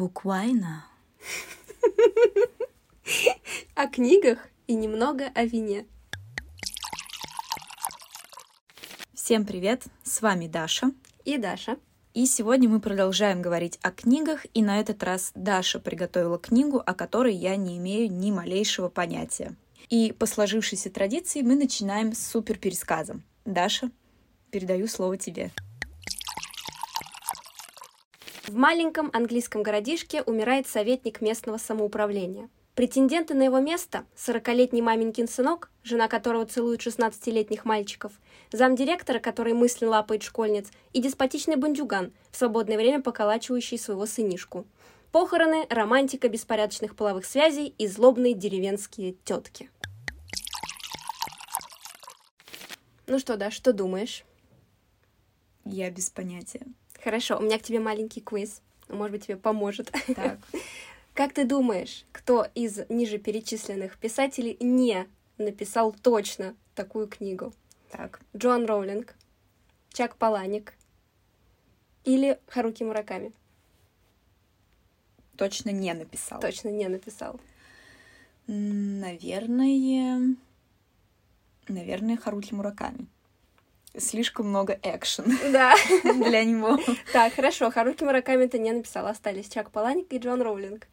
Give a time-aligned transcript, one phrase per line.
[0.00, 0.86] Буквально.
[3.74, 5.84] О книгах и немного о вине.
[9.12, 9.84] Всем привет!
[10.02, 10.92] С вами Даша.
[11.26, 11.76] И Даша.
[12.14, 16.94] И сегодня мы продолжаем говорить о книгах, и на этот раз Даша приготовила книгу, о
[16.94, 19.54] которой я не имею ни малейшего понятия.
[19.90, 23.22] И по сложившейся традиции мы начинаем с супер пересказом.
[23.44, 23.90] Даша,
[24.50, 25.50] передаю слово тебе.
[28.50, 32.48] В маленьком английском городишке умирает советник местного самоуправления.
[32.74, 38.10] Претенденты на его место– 40-летний маменькин сынок, жена которого целует 16-летних мальчиков,
[38.50, 44.66] замдиректора, который мысленно лапает школьниц, и деспотичный бандюган, в свободное время поколачивающий своего сынишку.
[45.12, 49.70] Похороны, романтика беспорядочных половых связей и злобные деревенские тетки.
[53.06, 54.24] Ну что, да, что думаешь?
[55.64, 56.66] Я без понятия.
[57.02, 58.60] Хорошо, у меня к тебе маленький квиз.
[58.88, 59.90] Может быть, тебе поможет.
[60.14, 60.38] Так.
[61.14, 65.06] Как ты думаешь, кто из ниже перечисленных писателей не
[65.38, 67.52] написал точно такую книгу?
[67.90, 68.20] Так.
[68.36, 69.14] Джоан Роулинг,
[69.92, 70.74] Чак Паланик
[72.04, 73.32] или Харуки Мураками?
[75.36, 76.40] Точно не написал.
[76.40, 77.40] Точно не написал.
[78.46, 80.36] Наверное...
[81.68, 83.06] Наверное, Харуки Мураками
[83.96, 85.74] слишком много экшен да.
[86.02, 86.78] для него.
[87.12, 90.86] Так, хорошо, Харуки Мураками ты не написал, остались Чак Паланик и Джон Роулинг.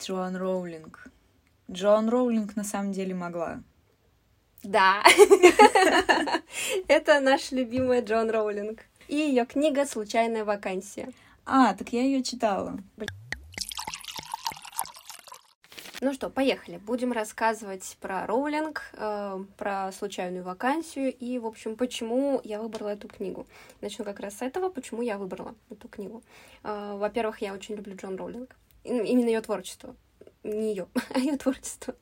[0.00, 1.06] Джоан Роулинг.
[1.70, 3.62] Джоан Роулинг на самом деле могла.
[4.62, 5.02] Да.
[6.88, 8.80] Это наша любимая Джон Роулинг.
[9.08, 11.08] И ее книга «Случайная вакансия».
[11.46, 12.78] А, так я ее читала.
[16.00, 16.78] Ну что, поехали.
[16.78, 23.08] Будем рассказывать про роулинг, э, про случайную вакансию и, в общем, почему я выбрала эту
[23.08, 23.46] книгу.
[23.80, 26.22] Начну как раз с этого, почему я выбрала эту книгу.
[26.62, 28.56] Э, во-первых, я очень люблю Джон Роулинг.
[28.84, 29.94] Именно ее творчество.
[30.42, 31.94] Не ее, а ее творчество.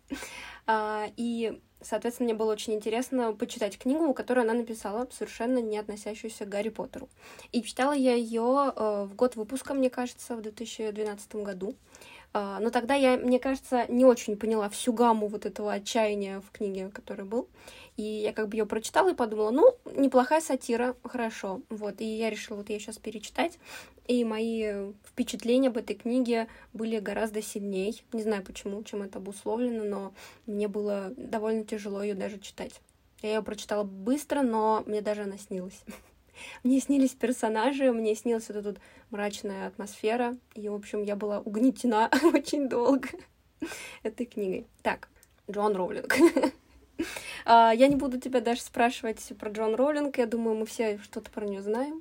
[0.66, 6.44] Э, и Соответственно, мне было очень интересно почитать книгу, которую она написала, совершенно не относящуюся
[6.44, 7.08] к Гарри Поттеру.
[7.50, 11.74] И читала я ее э, в год выпуска, мне кажется, в 2012 году.
[12.34, 16.50] А, но тогда я, мне кажется, не очень поняла всю гамму вот этого отчаяния в
[16.50, 17.48] книге, который был.
[17.96, 21.60] И я как бы ее прочитала и подумала, ну, неплохая сатира, хорошо.
[21.68, 23.58] Вот, и я решила вот ее сейчас перечитать.
[24.06, 27.92] И мои впечатления об этой книге были гораздо сильнее.
[28.12, 30.14] Не знаю почему, чем это обусловлено, но
[30.46, 32.80] мне было довольно тяжело ее даже читать.
[33.20, 35.84] Я ее прочитала быстро, но мне даже она снилась.
[36.62, 38.80] Мне снились персонажи, мне снилась вот эта
[39.10, 43.08] мрачная атмосфера, и, в общем, я была угнетена очень долго
[44.02, 44.66] этой книгой.
[44.82, 45.08] Так,
[45.50, 46.14] Джон Роулинг.
[47.44, 51.32] А, я не буду тебя даже спрашивать про Джон Роулинг, я думаю, мы все что-то
[51.32, 52.00] про нее знаем.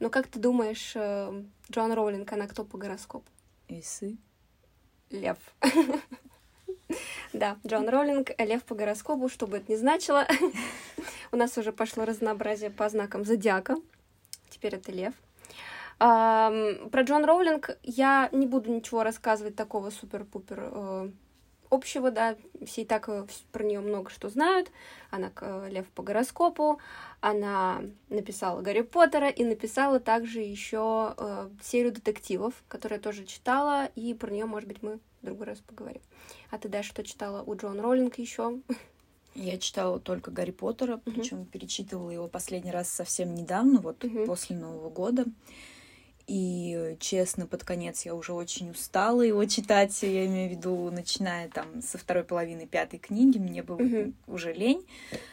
[0.00, 3.30] Но как ты думаешь, э, Джон Роулинг, она кто по гороскопу?
[3.68, 4.16] Весы.
[5.10, 5.38] Лев.
[7.32, 10.26] Да, Джон Роллинг, лев по гороскопу, что бы это ни значило.
[11.32, 13.76] У нас уже пошло разнообразие по знакам зодиака.
[14.50, 15.14] Теперь это лев.
[15.98, 21.10] Про Джон Роулинг я не буду ничего рассказывать такого супер-пупер э,
[21.70, 24.70] общего, да, все и так э, про нее много что знают.
[25.10, 26.78] Она э, лев по гороскопу,
[27.20, 33.86] она написала Гарри Поттера и написала также еще э, серию детективов, которую я тоже читала,
[33.94, 36.02] и про нее, может быть, мы в другой раз поговорим.
[36.50, 38.60] А ты, Даша, что читала у Джон Роллинг еще?
[39.34, 41.12] Я читала только Гарри Поттера, uh-huh.
[41.14, 44.26] причем перечитывала его последний раз совсем недавно, вот uh-huh.
[44.26, 45.24] после Нового года.
[46.32, 50.00] И, честно, под конец я уже очень устала его читать.
[50.00, 54.14] Я имею в виду, начиная там со второй половины пятой книги, мне было uh-huh.
[54.28, 54.86] уже лень.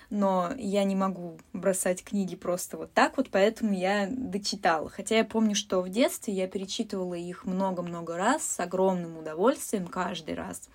[0.09, 4.90] Но я не могу бросать книги просто вот так вот, поэтому я дочитала.
[4.90, 10.34] Хотя я помню, что в детстве я перечитывала их много-много раз с огромным удовольствием каждый
[10.34, 10.68] раз.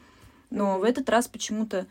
[0.51, 0.83] Но uh-huh.
[0.83, 1.89] в этот раз почему-то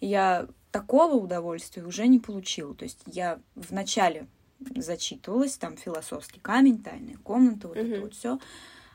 [0.00, 2.74] я такого удовольствия уже не получила.
[2.74, 4.26] То есть я в начале
[4.76, 7.92] зачитывалась, там философский камень, тайная комната, вот uh-huh.
[7.92, 8.38] это вот все.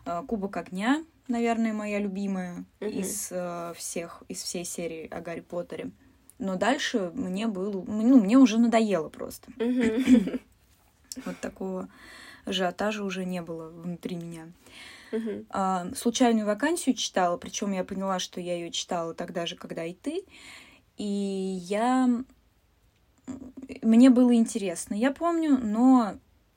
[0.05, 2.89] А, Кубок огня, наверное, моя любимая uh-huh.
[2.89, 5.91] из uh, всех, из всей серии о Гарри Поттере.
[6.37, 9.51] Но дальше мне было, ну, мне уже надоело просто.
[9.51, 10.41] Uh-huh.
[11.25, 11.89] вот такого
[12.45, 14.49] ажиотажа уже не было внутри меня.
[15.11, 15.45] Uh-huh.
[15.49, 19.93] А, случайную вакансию читала, причем я поняла, что я ее читала тогда же, когда и
[19.93, 20.23] ты.
[20.97, 22.23] И я
[23.81, 26.15] мне было интересно, я помню, но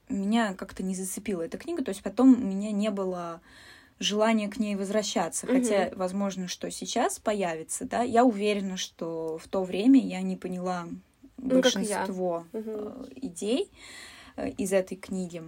[0.09, 3.41] меня как-то не зацепила эта книга, то есть потом у меня не было
[3.99, 5.55] желания к ней возвращаться, угу.
[5.55, 10.87] хотя, возможно, что сейчас появится, да, я уверена, что в то время я не поняла
[11.37, 13.07] ну, большинство угу.
[13.17, 13.71] идей
[14.37, 15.43] э, из этой книги,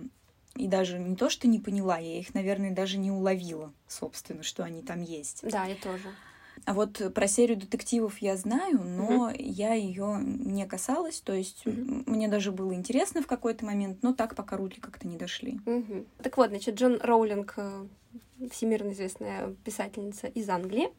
[0.56, 4.62] И даже не то, что не поняла, я их, наверное, даже не уловила, собственно, что
[4.64, 5.48] они там есть.
[5.50, 6.08] Да, я тоже.
[6.66, 9.36] А вот про серию детективов я знаю, но mm-hmm.
[9.38, 11.20] я ее не касалась.
[11.20, 12.04] То есть mm-hmm.
[12.06, 15.60] мне даже было интересно в какой-то момент, но так пока руки как-то не дошли.
[15.66, 16.06] Mm-hmm.
[16.22, 17.86] Так вот, значит, Джон Роулинг э,
[18.50, 20.90] всемирно известная писательница из Англии.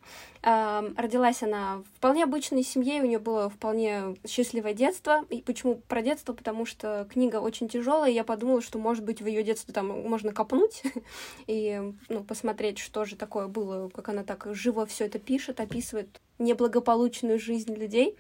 [0.42, 5.26] Родилась она в вполне обычной семье, у нее было вполне счастливое детство.
[5.32, 6.34] И почему про детство?
[6.34, 9.88] Потому что книга очень тяжелая, и я подумала, что, может быть, в ее детстве там
[9.88, 10.84] можно копнуть
[11.48, 16.22] и ну, посмотреть, что же такое было, как она так живо все это пишет, описывает
[16.38, 18.16] неблагополучную жизнь людей.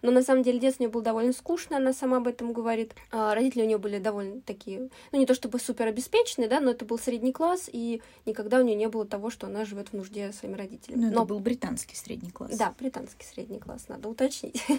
[0.00, 2.94] Но на самом деле детство у нее было довольно скучно, она сама об этом говорит.
[3.10, 6.70] А родители у нее были довольно такие, ну не то чтобы супер обеспеченные, да, но
[6.70, 9.92] это был средний класс, и никогда у нее не было того, что она живет в
[9.94, 11.00] нужде своими родителями.
[11.00, 11.12] Но, но...
[11.14, 12.56] это был британский средний класс.
[12.56, 14.64] Да, британский средний класс, надо уточнить.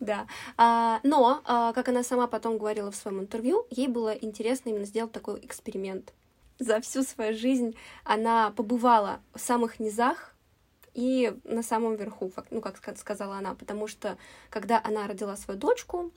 [0.00, 0.26] Да.
[0.56, 4.84] А, но, а, как она сама потом говорила в своем интервью, ей было интересно именно
[4.84, 6.12] сделать такой эксперимент.
[6.58, 7.74] За всю свою жизнь
[8.04, 10.34] она побывала в самых низах
[10.94, 14.18] и на самом верху, ну, как сказала она, потому что
[14.50, 16.12] когда она родила свою дочку,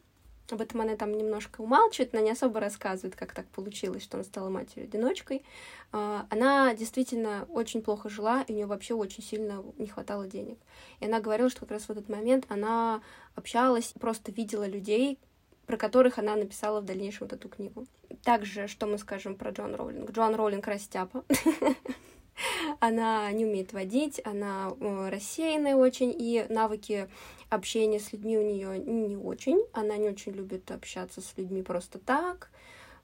[0.51, 4.23] об этом она там немножко умалчивает, она не особо рассказывает, как так получилось, что она
[4.23, 5.43] стала матерью-одиночкой.
[5.91, 10.57] А, она действительно очень плохо жила, и у нее вообще очень сильно не хватало денег.
[10.99, 13.01] И она говорила, что как раз в этот момент она
[13.35, 15.19] общалась, просто видела людей,
[15.65, 17.85] про которых она написала в дальнейшем вот эту книгу.
[18.23, 20.11] Также, что мы скажем про Джон Роулинг?
[20.11, 21.23] Джон Роулинг растяпа.
[22.79, 27.09] она не умеет водить, она э, рассеянная очень, и навыки
[27.51, 29.61] общения с людьми у нее не очень.
[29.73, 32.49] Она не очень любит общаться с людьми просто так.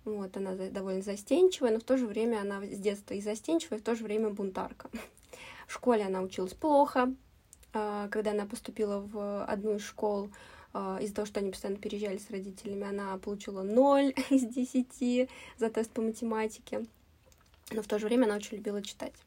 [0.06, 3.82] Вот, она довольно застенчивая, но в то же время она с детства и застенчивая, и
[3.82, 4.90] в то же время бунтарка.
[5.68, 7.14] В школе она училась плохо.
[7.74, 10.30] А, когда она поступила в одну из школ,
[10.74, 15.70] а, из-за того, что они постоянно переезжали с родителями, она получила 0 из 10 за
[15.70, 16.86] тест по математике.
[17.72, 19.27] Но в то же время она очень любила читать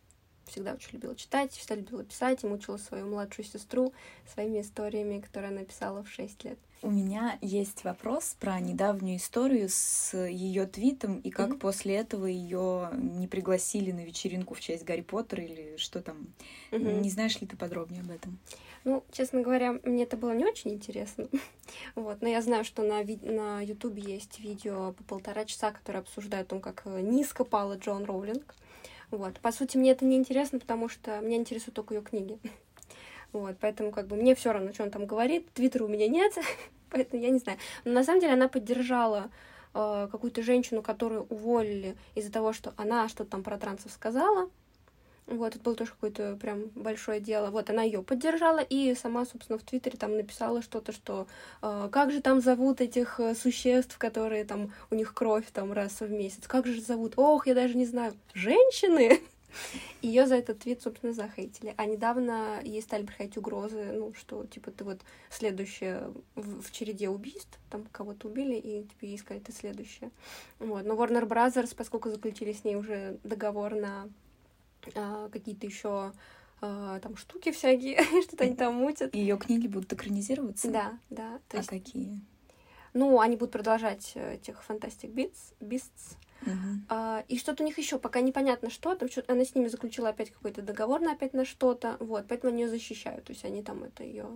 [0.51, 3.93] всегда очень любила читать, всегда любила писать и мучила свою младшую сестру
[4.33, 6.59] своими историями, которые она писала в 6 лет.
[6.83, 11.59] У меня есть вопрос про недавнюю историю с ее твитом и как mm-hmm.
[11.59, 16.29] после этого ее не пригласили на вечеринку в честь Гарри Поттера или что там.
[16.71, 17.01] Mm-hmm.
[17.01, 18.39] Не знаешь ли ты подробнее об этом?
[18.85, 21.29] Ну, честно говоря, мне это было не очень интересно.
[21.95, 26.01] вот, но я знаю, что на, ви- на YouTube есть видео по полтора часа, которые
[26.01, 28.55] обсуждают о том, как низко пала Джон Роулинг.
[29.11, 29.41] Вот.
[29.41, 32.39] По сути, мне это не интересно, потому что меня интересуют только ее книги.
[33.33, 35.49] Вот, поэтому как бы мне все равно, что он там говорит.
[35.53, 36.33] Твиттера у меня нет,
[36.91, 37.59] поэтому я не знаю.
[37.85, 39.31] Но на самом деле она поддержала
[39.73, 44.51] э, какую-то женщину, которую уволили из-за того, что она что-то там про трансов сказала.
[45.31, 47.51] Вот, это было тоже какое-то прям большое дело.
[47.51, 51.29] Вот, она ее поддержала и сама, собственно, в Твиттере там написала что-то, что
[51.63, 56.01] э, как же там зовут этих э, существ, которые там, у них кровь там раз
[56.01, 57.13] в месяц, как же зовут?
[57.17, 58.13] Ох, я даже не знаю.
[58.35, 59.21] Женщины!
[60.03, 61.75] Ее за этот твит, собственно, захейтили.
[61.77, 65.01] А недавно ей стали приходить угрозы, ну, что, типа, ты вот
[65.31, 70.11] следующая в, в череде убийств, там кого-то убили, и тебе ей сказали, ты следующая.
[70.59, 70.85] Вот.
[70.85, 74.09] Но Warner Brothers, поскольку заключили с ней уже договор на
[75.31, 76.13] какие-то еще
[76.61, 79.15] а, там штуки всякие, что-то они там мутят.
[79.15, 80.71] Ее книги будут экранизироваться?
[80.71, 81.41] Да, да.
[81.49, 81.69] То а есть...
[81.69, 82.21] какие?
[82.93, 86.17] Ну, они будут продолжать этих Fantastic Beasts, Beasts.
[86.43, 86.77] Uh-huh.
[86.89, 90.09] А, и что-то у них еще пока непонятно что, там что она с ними заключила
[90.09, 93.63] опять какой-то договор на опять на что-то, вот, поэтому они ее защищают, то есть они
[93.63, 94.27] там это ее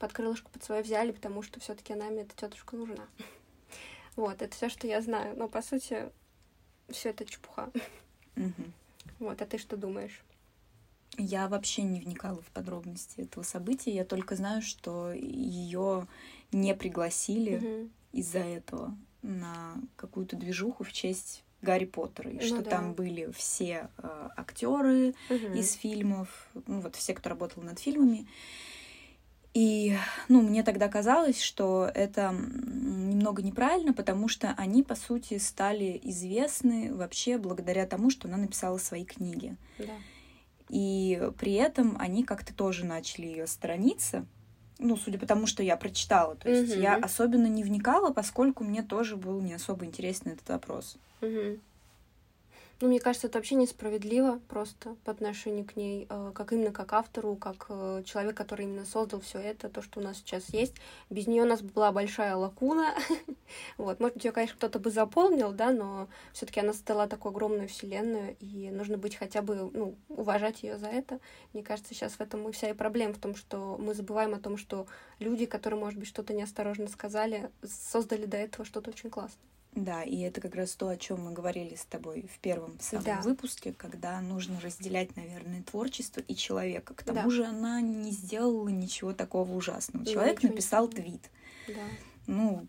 [0.00, 3.06] под крылышко под свое взяли, потому что все-таки она мне эта тетушка нужна.
[4.16, 6.10] Вот, это все, что я знаю, но по сути
[6.88, 7.70] все это чепуха.
[8.34, 8.72] Uh-huh.
[9.18, 10.22] Вот, а ты что думаешь?
[11.16, 13.92] Я вообще не вникала в подробности этого события.
[13.92, 16.06] Я только знаю, что ее
[16.52, 17.90] не пригласили угу.
[18.12, 22.70] из-за этого на какую-то движуху в честь Гарри Поттера, и ну, что да.
[22.70, 25.54] там были все э, актеры угу.
[25.54, 28.28] из фильмов, ну вот все, кто работал над фильмами.
[29.54, 29.96] И,
[30.28, 32.32] ну, мне тогда казалось, что это
[33.18, 38.78] немного неправильно, потому что они, по сути, стали известны вообще благодаря тому, что она написала
[38.78, 39.56] свои книги.
[39.78, 39.92] Да.
[40.68, 44.24] И при этом они как-то тоже начали ее сторониться.
[44.78, 46.36] Ну, судя по тому, что я прочитала.
[46.36, 46.80] То есть угу.
[46.80, 50.96] я особенно не вникала, поскольку мне тоже был не особо интересен этот вопрос.
[51.20, 51.58] Угу.
[52.80, 56.92] Ну, мне кажется, это вообще несправедливо просто по отношению к ней, э, как именно как
[56.92, 60.74] автору, как э, человек, который именно создал все это, то, что у нас сейчас есть.
[61.10, 62.94] Без нее у нас была большая лакуна.
[63.78, 67.66] вот, может быть, ее, конечно, кто-то бы заполнил, да, но все-таки она создала такую огромную
[67.68, 71.18] вселенную, и нужно быть хотя бы, ну, уважать ее за это.
[71.54, 74.38] Мне кажется, сейчас в этом и вся и проблема в том, что мы забываем о
[74.38, 74.86] том, что
[75.18, 79.48] люди, которые, может быть, что-то неосторожно сказали, создали до этого что-то очень классное.
[79.78, 83.04] Да, и это как раз то, о чем мы говорили с тобой в первом самом
[83.04, 83.20] да.
[83.20, 86.94] выпуске, когда нужно разделять, наверное, творчество и человека.
[86.94, 87.30] К тому да.
[87.30, 90.04] же она не сделала ничего такого ужасного.
[90.04, 91.30] Человек написал твит.
[91.68, 91.74] Да.
[92.26, 92.66] Ну,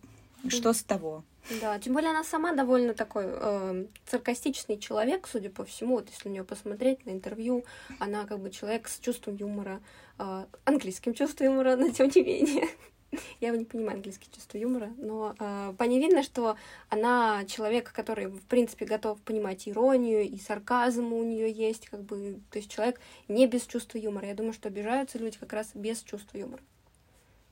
[0.47, 1.23] что с того?
[1.61, 5.95] Да, тем более она сама довольно такой э, саркастичный человек, судя по всему.
[5.95, 7.65] Вот если на нее посмотреть на интервью,
[7.97, 9.81] она как бы человек с чувством юмора,
[10.19, 12.67] э, английским чувством юмора, но тем не менее.
[13.39, 16.55] Я не понимаю английский чувство юмора, но э, по ней видно, что
[16.89, 22.39] она человек, который, в принципе, готов понимать иронию, и сарказм у нее есть, как бы,
[22.51, 24.27] то есть человек не без чувства юмора.
[24.27, 26.61] Я думаю, что обижаются люди как раз без чувства юмора.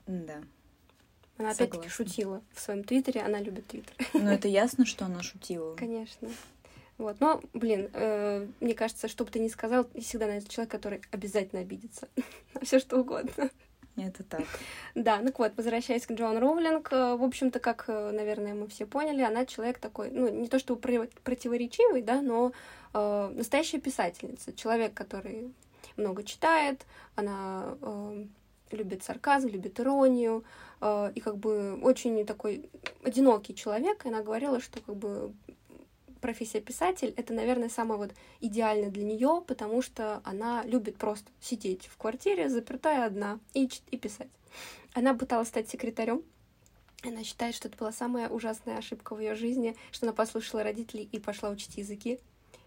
[0.06, 0.42] Да.
[1.38, 3.94] Она опять-таки шутила в своем твиттере, она любит твиттер.
[4.14, 5.76] Ну, это ясно, что она шутила.
[5.76, 6.28] Конечно.
[6.98, 11.00] Вот, но, блин, э, мне кажется, что бы ты ни сказал, всегда найдется человек, который
[11.12, 12.08] обязательно обидится
[12.54, 13.50] на все что угодно.
[13.98, 14.42] Это так.
[14.94, 18.86] Да, ну вот, возвращаясь к Джоан Роулинг, э, в общем-то, как, э, наверное, мы все
[18.86, 22.52] поняли, она человек такой, ну, не то чтобы противоречивый, да, но
[22.94, 25.52] э, настоящая писательница, человек, который
[25.96, 26.86] много читает,
[27.16, 28.24] она э,
[28.70, 30.44] любит сарказм, любит иронию,
[30.80, 32.70] э, и как бы очень такой
[33.02, 35.32] одинокий человек, и она говорила, что как бы
[36.20, 41.86] профессия писатель это, наверное, самое вот идеальное для нее, потому что она любит просто сидеть
[41.86, 44.28] в квартире, запертая одна, и, и писать.
[44.94, 46.22] Она пыталась стать секретарем.
[47.04, 51.08] Она считает, что это была самая ужасная ошибка в ее жизни, что она послушала родителей
[51.12, 52.18] и пошла учить языки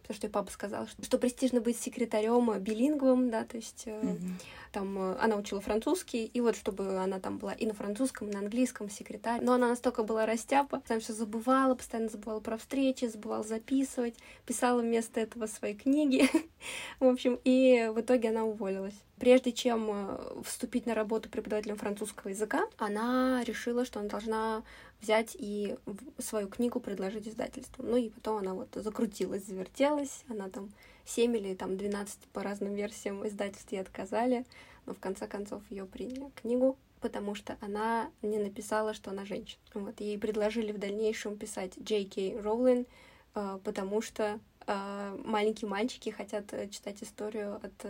[0.01, 4.41] потому что папа сказал, что, что престижно быть секретарем билингвом, да, то есть mm-hmm.
[4.71, 8.33] там э, она учила французский, и вот чтобы она там была и на французском, и
[8.33, 13.05] на английском секретарь, но она настолько была растяпа, там все забывала, постоянно забывала про встречи,
[13.05, 14.15] забывала записывать,
[14.45, 16.29] писала вместо этого свои книги,
[16.99, 18.95] в общем, и в итоге она уволилась.
[19.21, 24.63] Прежде чем э, вступить на работу преподавателем французского языка, она решила, что она должна
[24.99, 25.75] взять и
[26.17, 27.83] свою книгу предложить издательству.
[27.83, 30.71] Ну и потом она вот закрутилась, завертелась, она там
[31.05, 34.43] 7 или там 12 по разным версиям издательств ей отказали,
[34.87, 39.61] но в конце концов ее приняли книгу, потому что она не написала, что она женщина.
[39.75, 42.87] Вот, ей предложили в дальнейшем писать Джей Кей Роулин,
[43.35, 47.85] э, потому что маленькие мальчики хотят э, читать историю от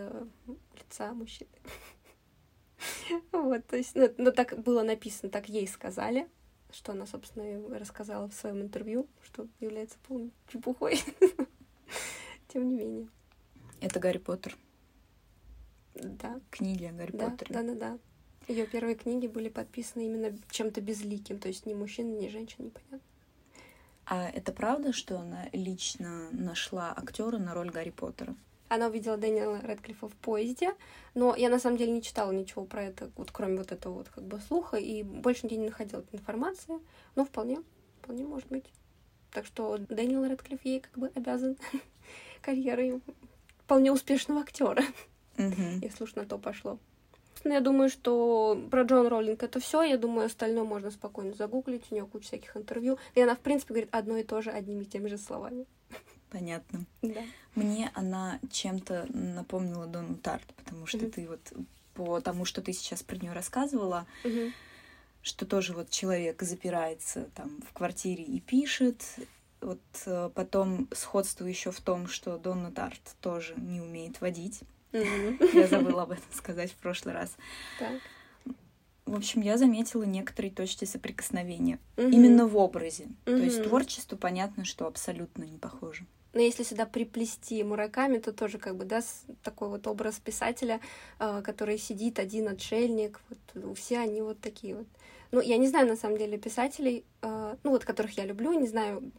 [0.78, 1.50] лица мужчины.
[3.30, 6.28] Вот, то есть, ну, ну, так было написано, так ей сказали
[6.72, 11.00] что она, собственно, и рассказала в своем интервью, что является полной чепухой.
[12.48, 13.08] Тем не менее.
[13.80, 14.56] Это Гарри Поттер.
[15.94, 16.40] Да.
[16.50, 17.54] Книги о Гарри да, Поттере.
[17.54, 17.98] Да, да, да.
[18.48, 23.00] Ее первые книги были подписаны именно чем-то безликим, то есть ни мужчина, ни женщина, непонятно.
[24.14, 28.36] А это правда, что она лично нашла актера на роль Гарри Поттера?
[28.68, 30.74] Она увидела Дэниела Рэдклиффа в поезде,
[31.14, 34.10] но я на самом деле не читала ничего про это, вот кроме вот этого вот
[34.10, 36.78] как бы слуха, и больше нигде не находила информации,
[37.14, 37.62] но вполне,
[38.02, 38.66] вполне может быть.
[39.30, 41.56] Так что Дэниел Рэдклифф ей как бы обязан
[42.42, 43.00] карьерой
[43.60, 44.84] вполне успешного актера,
[45.38, 46.78] если уж на то пошло.
[47.44, 49.82] Я думаю, что про Джон Роллинг это все.
[49.82, 51.84] Я думаю, остальное можно спокойно загуглить.
[51.90, 52.98] У нее куча всяких интервью.
[53.14, 55.66] И она, в принципе, говорит одно и то же одними и теми же словами.
[56.30, 56.86] Понятно.
[57.02, 57.22] Да.
[57.54, 61.10] Мне она чем-то напомнила Дону Тарт, потому что mm-hmm.
[61.10, 61.52] ты вот
[61.94, 64.52] по тому, что ты сейчас про нее рассказывала, mm-hmm.
[65.20, 69.04] что тоже вот человек запирается там в квартире и пишет.
[69.60, 74.62] Вот э, потом сходство еще в том, что Донна Тарт тоже не умеет водить.
[74.92, 77.36] Я забыла об этом сказать в прошлый раз.
[77.78, 78.00] Так.
[79.04, 83.08] В общем, я заметила некоторые точки соприкосновения именно в образе.
[83.24, 86.06] То есть творчество понятно, что абсолютно не похоже.
[86.32, 89.02] Но если сюда приплести Мураками, то тоже как бы, да,
[89.42, 90.80] такой вот образ писателя,
[91.18, 94.86] э, который сидит один отшельник, вот все они вот такие вот.
[95.32, 98.68] Ну, я не знаю, на самом деле, писателей, э, ну, вот которых я люблю, не
[98.68, 99.10] знаю,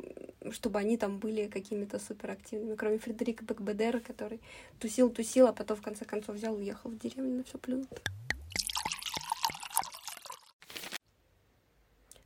[0.52, 4.40] чтобы они там были какими-то суперактивными, кроме Фредерика Бекбедера, который
[4.80, 7.88] тусил-тусил, а потом в конце концов взял уехал в деревню на все плюнул.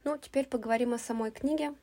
[0.03, 1.73] Ну, теперь поговорим о самой книге.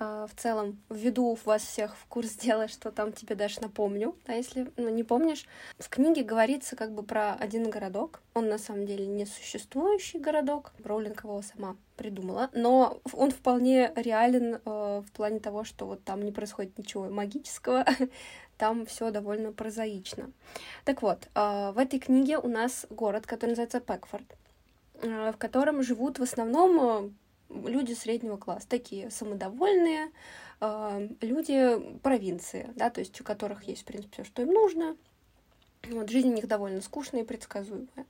[0.00, 4.34] А, в целом введу вас всех в курс дела, что там тебе даже напомню, а
[4.34, 5.44] если ну, не помнишь.
[5.78, 8.20] В книге говорится как бы про один городок.
[8.34, 10.72] Он на самом деле не существующий городок.
[10.84, 16.22] Роулинг его сама придумала, но он вполне реален э, в плане того, что вот там
[16.22, 17.84] не происходит ничего магического,
[18.56, 20.30] там все довольно прозаично.
[20.84, 24.36] Так вот, э, в этой книге у нас город, который называется Пэкфорд,
[25.02, 27.16] э, в котором живут в основном
[27.50, 30.10] люди среднего класса, такие самодовольные,
[30.60, 34.96] э, люди провинции, да, то есть у которых есть, в принципе, все, что им нужно.
[35.88, 38.06] Вот, жизнь у них довольно скучная и предсказуемая.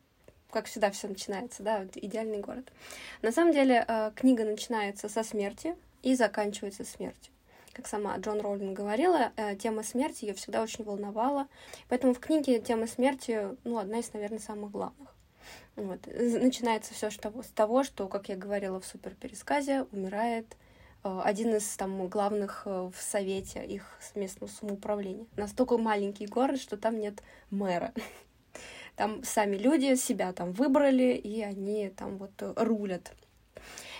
[0.50, 2.72] Как всегда все начинается, да, вот идеальный город.
[3.20, 7.32] На самом деле э, книга начинается со смерти и заканчивается смертью.
[7.74, 11.46] Как сама Джон Роулинг говорила, э, тема смерти ее всегда очень волновала.
[11.88, 15.14] Поэтому в книге тема смерти, ну, одна из, наверное, самых главных.
[15.76, 16.06] Вот.
[16.06, 17.18] Начинается все с
[17.54, 20.56] того, что, как я говорила в суперпересказе, умирает
[21.04, 25.26] э, один из там главных э, в совете их местного самоуправления.
[25.36, 27.92] Настолько маленький город, что там нет мэра.
[28.96, 33.12] Там сами люди себя там выбрали, и они там вот рулят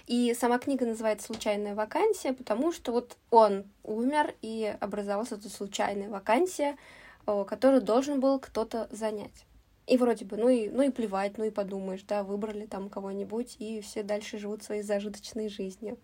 [0.09, 6.09] и сама книга называется «Случайная вакансия», потому что вот он умер, и образовалась эта случайная
[6.09, 6.77] вакансия,
[7.27, 9.45] которую должен был кто-то занять.
[9.89, 13.57] И вроде бы, ну и, ну и плевать, ну и подумаешь, да, выбрали там кого-нибудь,
[13.59, 15.99] и все дальше живут своей зажиточной жизнью.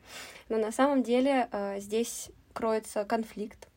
[0.48, 3.68] Но на самом деле э, здесь кроется конфликт,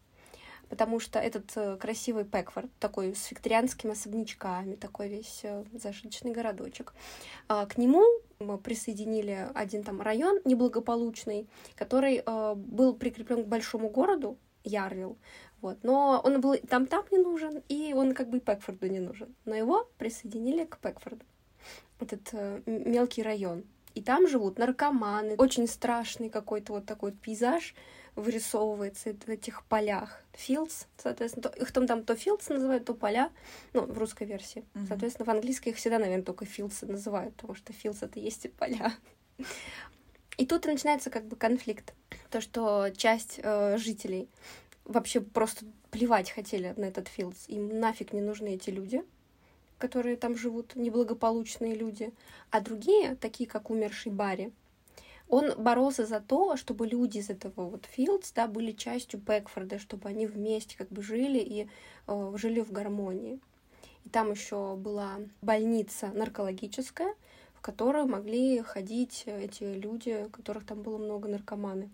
[0.69, 6.93] потому что этот э, красивый Пекфорд, такой с викторианскими особнячками, такой весь э, зажиточный городочек,
[7.49, 8.03] э, к нему
[8.39, 15.17] мы присоединили один там район неблагополучный, который э, был прикреплен к большому городу, Ярвилл,
[15.61, 15.77] вот.
[15.83, 19.35] Но он был там там не нужен, и он как бы Пекфорду не нужен.
[19.45, 21.25] Но его присоединили к Пекфорду.
[21.99, 23.63] Этот э, мелкий район.
[23.95, 25.35] И там живут наркоманы.
[25.37, 27.73] Очень страшный какой-то вот такой вот пейзаж
[28.15, 30.21] вырисовывается в этих полях.
[30.33, 33.31] Fields, соответственно, то, их там, там то fields называют, то поля,
[33.73, 34.65] ну, в русской версии.
[34.73, 34.87] Mm-hmm.
[34.87, 38.49] Соответственно, в английской их всегда, наверное, только fields называют, потому что fields— это есть и
[38.49, 38.91] поля.
[40.37, 41.93] И тут и начинается как бы конфликт.
[42.29, 44.29] То, что часть э, жителей
[44.87, 47.45] вообще просто плевать хотели на этот fields.
[47.47, 49.03] Им нафиг не нужны эти люди,
[49.77, 52.11] которые там живут, неблагополучные люди.
[52.49, 54.51] А другие, такие как умерший Барри,
[55.29, 60.07] он боролся за то, чтобы люди из этого вот Филдс, да, были частью Бэкфорда, чтобы
[60.07, 61.67] они вместе как бы жили и
[62.07, 63.39] э, жили в гармонии.
[64.05, 67.13] И там еще была больница наркологическая,
[67.53, 71.89] в которую могли ходить эти люди, которых там было много наркоманы.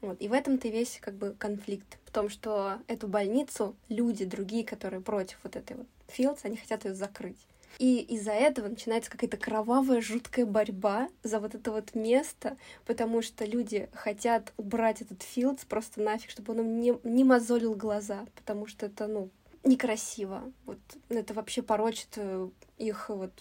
[0.00, 0.20] Вот.
[0.20, 1.98] И в этом-то весь как бы конфликт.
[2.04, 6.84] В том, что эту больницу люди другие, которые против вот этой вот Филдс, они хотят
[6.84, 7.46] ее закрыть.
[7.78, 13.44] И из-за этого начинается какая-то кровавая, жуткая борьба за вот это вот место, потому что
[13.44, 18.66] люди хотят убрать этот филдс просто нафиг, чтобы он им не, не мозолил глаза, потому
[18.66, 19.30] что это, ну,
[19.64, 20.52] некрасиво.
[20.66, 23.32] Вот это вообще порочит э, их вот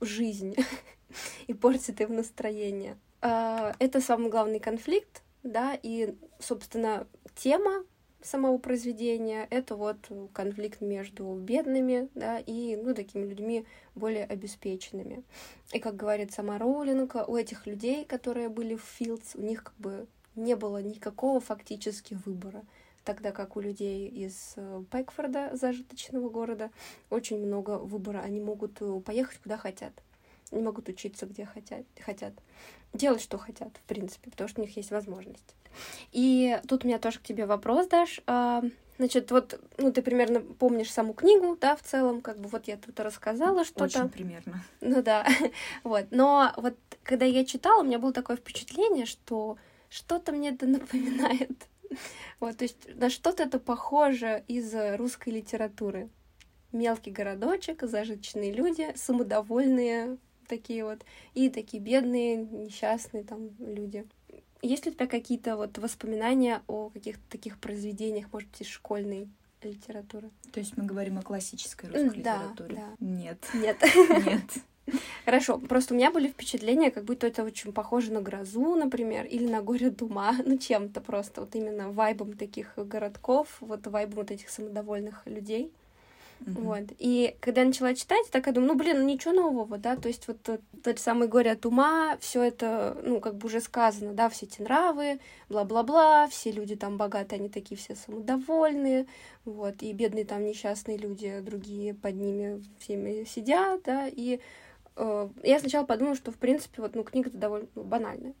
[0.00, 0.54] жизнь
[1.46, 2.96] и портит им настроение.
[3.20, 7.84] А, это самый главный конфликт, да, и, собственно, тема
[8.22, 9.98] самого произведения, это вот
[10.32, 15.24] конфликт между бедными, да, и, ну, такими людьми более обеспеченными.
[15.72, 19.74] И, как говорит сама Роулинг, у этих людей, которые были в Филдс, у них как
[19.78, 22.62] бы не было никакого фактически выбора,
[23.04, 26.70] тогда как у людей из э, Пэкфорда, зажиточного города,
[27.10, 28.20] очень много выбора.
[28.20, 29.92] Они могут э, поехать куда хотят.
[30.52, 32.34] Они могут учиться где хотят, хотят.
[32.92, 35.54] Делать, что хотят, в принципе, потому что у них есть возможность.
[36.12, 38.20] И тут у меня тоже к тебе вопрос, Даш.
[38.26, 38.62] А,
[38.98, 42.76] значит, вот, ну, ты примерно помнишь саму книгу, да, в целом, как бы вот я
[42.76, 43.84] тут рассказала что-то.
[43.84, 44.62] Очень примерно.
[44.82, 45.26] Ну да,
[45.84, 46.06] вот.
[46.10, 49.56] Но вот когда я читала, у меня было такое впечатление, что
[49.88, 51.66] что-то мне это напоминает.
[52.40, 56.10] Вот, то есть на что-то это похоже из русской литературы.
[56.72, 60.16] Мелкий городочек, зажиточные люди, самодовольные
[60.52, 61.00] такие вот,
[61.32, 64.04] и такие бедные, несчастные там люди.
[64.60, 69.28] Есть ли у тебя какие-то вот воспоминания о каких-то таких произведениях, может быть, из школьной
[69.62, 70.30] литературы?
[70.52, 72.74] То есть мы говорим о классической русской да, литературе?
[72.76, 72.96] Да.
[73.00, 73.48] Нет.
[73.54, 73.78] Нет.
[74.26, 74.42] Нет.
[75.24, 79.48] Хорошо, просто у меня были впечатления, как будто это очень похоже на грозу, например, или
[79.48, 84.50] на горе Дума, ну чем-то просто, вот именно вайбом таких городков, вот вайбом вот этих
[84.50, 85.72] самодовольных людей.
[86.44, 86.60] Mm-hmm.
[86.62, 86.84] Вот.
[86.98, 90.08] И когда я начала читать, я такая думаю, ну, блин, ну ничего нового, да, то
[90.08, 94.12] есть вот тот, тот самый горе от ума, все это, ну, как бы уже сказано,
[94.12, 99.06] да, все эти нравы, бла-бла-бла, все люди там богатые, они такие все самодовольные,
[99.44, 104.40] вот, и бедные там несчастные люди, другие под ними всеми сидят, да, и
[104.96, 108.34] э, я сначала подумала, что, в принципе, вот, ну, книга-то довольно ну, банальная.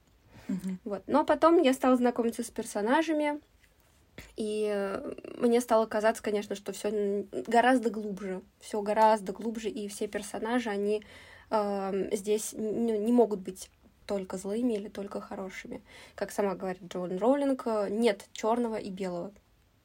[0.48, 0.76] Mm-hmm.
[0.84, 1.02] Вот.
[1.06, 3.40] Но потом я стала знакомиться с персонажами,
[4.36, 10.06] и э, мне стало казаться, конечно, что все гораздо глубже, все гораздо глубже, и все
[10.08, 11.04] персонажи, они
[11.50, 13.70] э, здесь не, не могут быть
[14.06, 15.82] только злыми или только хорошими.
[16.14, 19.32] Как сама говорит Джоан Роулинг, нет черного и белого.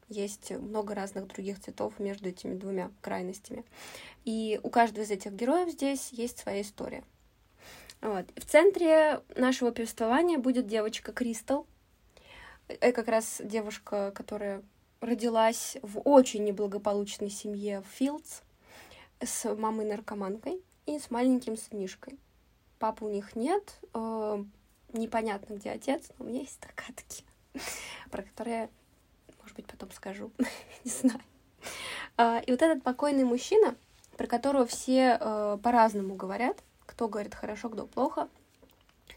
[0.10, 3.65] Есть много разных других цветов между этими двумя крайностями.
[4.23, 7.04] И у каждого из этих героев здесь есть своя история.
[8.02, 8.26] Вот.
[8.36, 11.65] В центре нашего повествования будет девочка Кристал,
[12.67, 14.63] это как раз девушка, которая
[15.01, 18.41] родилась в очень неблагополучной семье в Филдс
[19.21, 22.19] с мамой-наркоманкой и с маленьким сынишкой.
[22.80, 24.43] Папы у них нет, э,
[24.93, 27.23] непонятно, где отец, но у меня есть догадки,
[28.12, 28.69] про которые,
[29.41, 30.32] может быть, потом скажу,
[30.84, 31.21] не знаю.
[32.17, 33.75] А, и вот этот покойный мужчина,
[34.15, 38.30] про которого все э, по-разному говорят, кто говорит хорошо, кто плохо,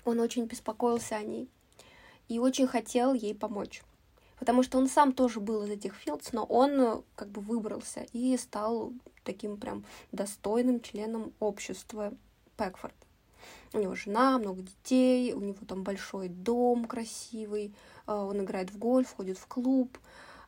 [0.05, 1.49] он очень беспокоился о ней
[2.31, 3.83] и очень хотел ей помочь.
[4.39, 8.07] Потому что он сам тоже был из этих филдс, но он э, как бы выбрался
[8.13, 8.93] и стал
[9.25, 12.15] таким прям достойным членом общества
[12.57, 12.95] Пэкфорд.
[13.73, 17.75] У него жена, много детей, у него там большой дом красивый,
[18.07, 19.99] э, он играет в гольф, ходит в клуб,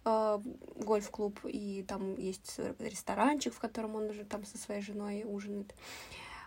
[0.04, 0.38] э,
[0.76, 5.74] гольф-клуб, и там есть ресторанчик, в котором он уже там со своей женой ужинает.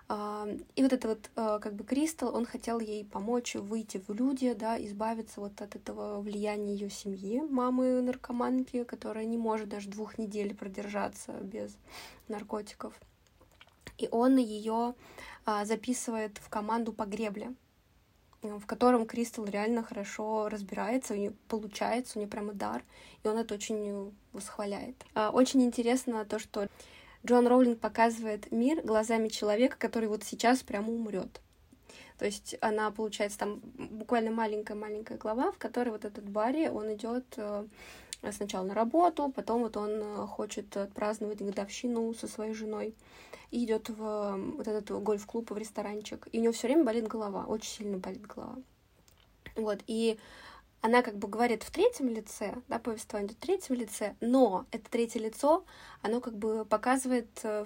[0.08, 4.54] И вот это вот э, как бы Кристал, он хотел ей помочь выйти в люди,
[4.54, 10.20] да, избавиться вот от этого влияния ее семьи, мамы наркоманки, которая не может даже двух
[10.20, 11.76] недель продержаться без
[12.28, 12.94] наркотиков.
[13.98, 14.94] И он ее
[15.44, 17.56] а, записывает в команду по гребле,
[18.44, 22.84] в котором Кристал реально хорошо разбирается, у нее получается, у нее прямо дар,
[23.24, 25.04] и он это очень восхваляет.
[25.16, 26.68] А, очень интересно то, что
[27.26, 31.42] Джон Роулинг показывает мир глазами человека, который вот сейчас прямо умрет.
[32.20, 37.26] То есть она, получается, там буквально маленькая-маленькая глава, в которой вот этот Барри, он идет
[37.38, 37.66] э,
[38.32, 42.96] сначала на работу, потом вот он э, хочет отпраздновать годовщину со своей женой
[43.52, 46.28] и идет в вот этот гольф-клуб, в ресторанчик.
[46.32, 48.56] И у него все время болит голова, очень сильно болит голова.
[49.56, 50.18] Вот, и
[50.86, 55.20] она как бы говорит в третьем лице, да, повествование в третьем лице, но это третье
[55.20, 55.66] лицо,
[56.04, 57.66] оно как бы показывает э,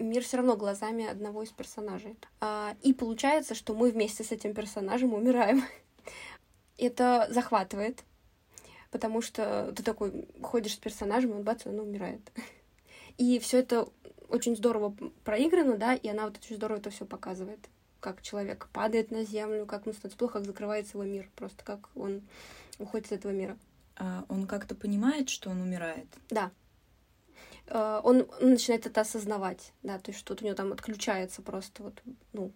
[0.00, 2.16] мир все равно глазами одного из персонажей.
[2.40, 5.62] А, и получается, что мы вместе с этим персонажем умираем.
[6.78, 8.02] Это захватывает,
[8.90, 12.32] потому что ты такой ходишь с персонажем, и он бац, он умирает.
[13.18, 13.88] И все это
[14.28, 14.94] очень здорово
[15.24, 17.68] проиграно, да, и она вот очень здорово это все показывает
[18.00, 21.90] как человек падает на землю, как ему становится плохо, как закрывается его мир, просто как
[21.94, 22.22] он
[22.78, 23.56] уходит из этого мира.
[23.96, 26.06] А он как-то понимает, что он умирает?
[26.30, 26.52] Да.
[27.66, 32.02] А, он начинает это осознавать, да, то есть что-то у него там отключается просто, вот,
[32.32, 32.52] ну,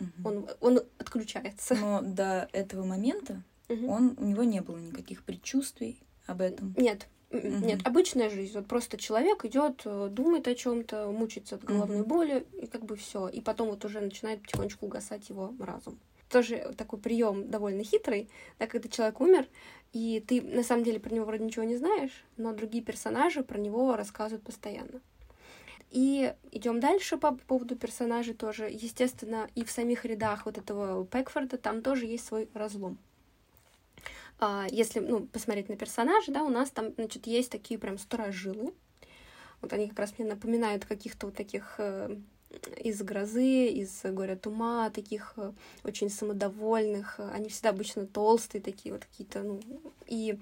[0.00, 0.10] угу.
[0.24, 1.74] он, он отключается.
[1.74, 3.90] Но до этого момента угу.
[3.90, 6.74] он, у него не было никаких предчувствий об этом?
[6.76, 7.66] Нет, Mm-hmm.
[7.66, 8.54] Нет, обычная жизнь.
[8.54, 12.04] Вот просто человек идет, э, думает о чем-то, мучается от головной mm-hmm.
[12.04, 13.28] боли, и как бы все.
[13.28, 15.98] И потом вот уже начинает потихонечку угасать его разум.
[16.30, 19.46] Тоже такой прием довольно хитрый, да, когда человек умер,
[19.92, 23.58] и ты на самом деле про него вроде ничего не знаешь, но другие персонажи про
[23.58, 25.00] него рассказывают постоянно.
[25.90, 28.64] И идем дальше по поводу персонажей тоже.
[28.64, 32.98] Естественно, и в самих рядах вот этого Пэкфорда там тоже есть свой разлом.
[34.38, 38.72] А, если ну, посмотреть на персонажа, да, у нас там, значит, есть такие прям сторожилы.
[39.62, 42.16] Вот они как раз мне напоминают каких-то вот таких э,
[42.78, 45.52] из грозы, из горя тума, таких э,
[45.84, 47.18] очень самодовольных.
[47.32, 49.60] Они всегда обычно толстые такие вот какие-то, ну,
[50.06, 50.38] и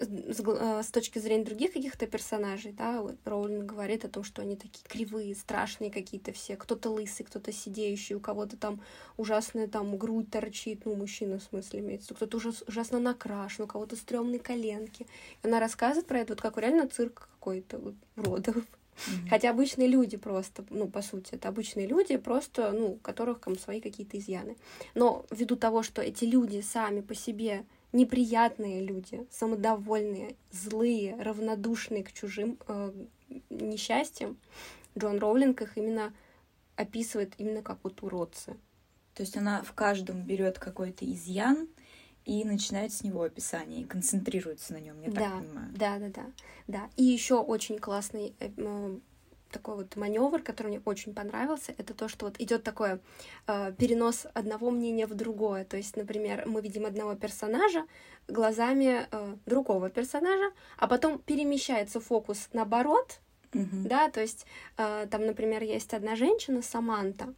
[0.00, 4.42] с, э, с точки зрения других каких-то персонажей, да, вот Роулинг говорит о том, что
[4.42, 8.80] они такие кривые, страшные какие-то все, кто-то лысый, кто-то сидеющий, у кого-то там
[9.16, 13.96] ужасная там грудь торчит, ну, мужчина в смысле имеется, кто-то ужас, ужасно накрашен, у кого-то
[13.96, 15.06] стрёмные коленки.
[15.42, 18.56] И она рассказывает про это вот как реально цирк какой-то вот, родов.
[18.56, 19.28] Mm-hmm.
[19.28, 23.58] Хотя обычные люди просто, ну, по сути, это обычные люди, просто, ну, у которых там
[23.58, 24.56] свои какие-то изъяны.
[24.94, 32.12] Но ввиду того, что эти люди сами по себе неприятные люди, самодовольные, злые, равнодушные к
[32.12, 32.92] чужим э,
[33.48, 34.36] несчастьям,
[34.98, 36.12] Джон Роулинг их именно
[36.76, 38.56] описывает именно как вот уродцы.
[39.14, 41.68] То есть она в каждом берет какой-то изъян
[42.24, 45.72] и начинает с него описание и концентрируется на нем, я да, так понимаю.
[45.76, 46.26] Да, да, да,
[46.66, 46.90] да.
[46.96, 48.98] И еще очень классный э,
[49.54, 52.98] такой вот маневр, который мне очень понравился, это то, что вот идет такой
[53.46, 55.64] э, перенос одного мнения в другое.
[55.64, 57.86] То есть, например, мы видим одного персонажа
[58.28, 63.20] глазами э, другого персонажа, а потом перемещается фокус наоборот,
[63.54, 63.86] Uh-huh.
[63.86, 67.34] Да, то есть э, там, например, есть одна женщина, Саманта.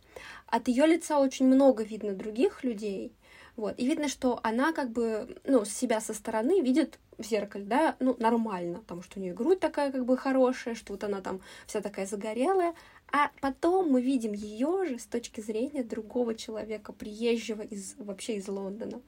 [0.47, 3.13] От ее лица очень много видно других людей.
[3.57, 3.75] Вот.
[3.79, 8.15] И видно, что она как бы, ну, себя со стороны видит в зеркале, да, ну,
[8.19, 11.81] нормально, потому что у нее грудь такая как бы хорошая, что вот она там вся
[11.81, 12.75] такая загорелая,
[13.11, 18.47] а потом мы видим ее же с точки зрения другого человека, приезжего из вообще из
[18.49, 19.01] Лондона.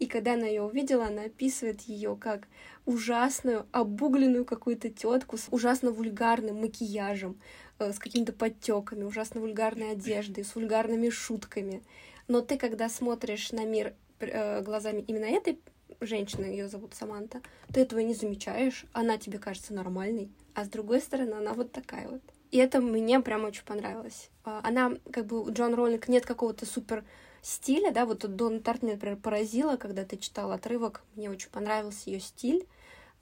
[0.00, 2.48] И когда она ее увидела, она описывает ее как
[2.84, 7.38] ужасную, обугленную какую-то тетку с ужасно вульгарным макияжем,
[7.78, 11.82] э, с какими-то подтеками, ужасно вульгарной одеждой, с вульгарными шутками.
[12.28, 15.60] Но ты, когда смотришь на мир э, глазами именно этой
[16.00, 17.40] женщина, ее зовут Саманта,
[17.72, 22.08] ты этого не замечаешь, она тебе кажется нормальной, а с другой стороны она вот такая
[22.08, 22.22] вот.
[22.50, 24.30] И это мне прям очень понравилось.
[24.44, 27.04] А, она, как бы, у Джон Роллинг нет какого-то супер
[27.42, 32.20] стиля, да, вот Дон Тарт, например, поразила, когда ты читал отрывок, мне очень понравился ее
[32.20, 32.66] стиль,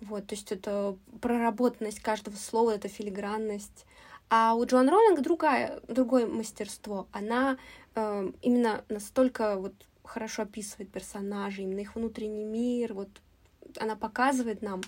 [0.01, 3.87] вот, то есть это проработанность каждого слова, это филигранность.
[4.29, 7.07] А у Джоан Роллинг другая, другое мастерство.
[7.13, 7.59] Она
[7.95, 9.75] э, именно настолько вот
[10.05, 13.09] хорошо описывает персонажей, именно их внутренний мир, вот
[13.79, 14.83] она показывает нам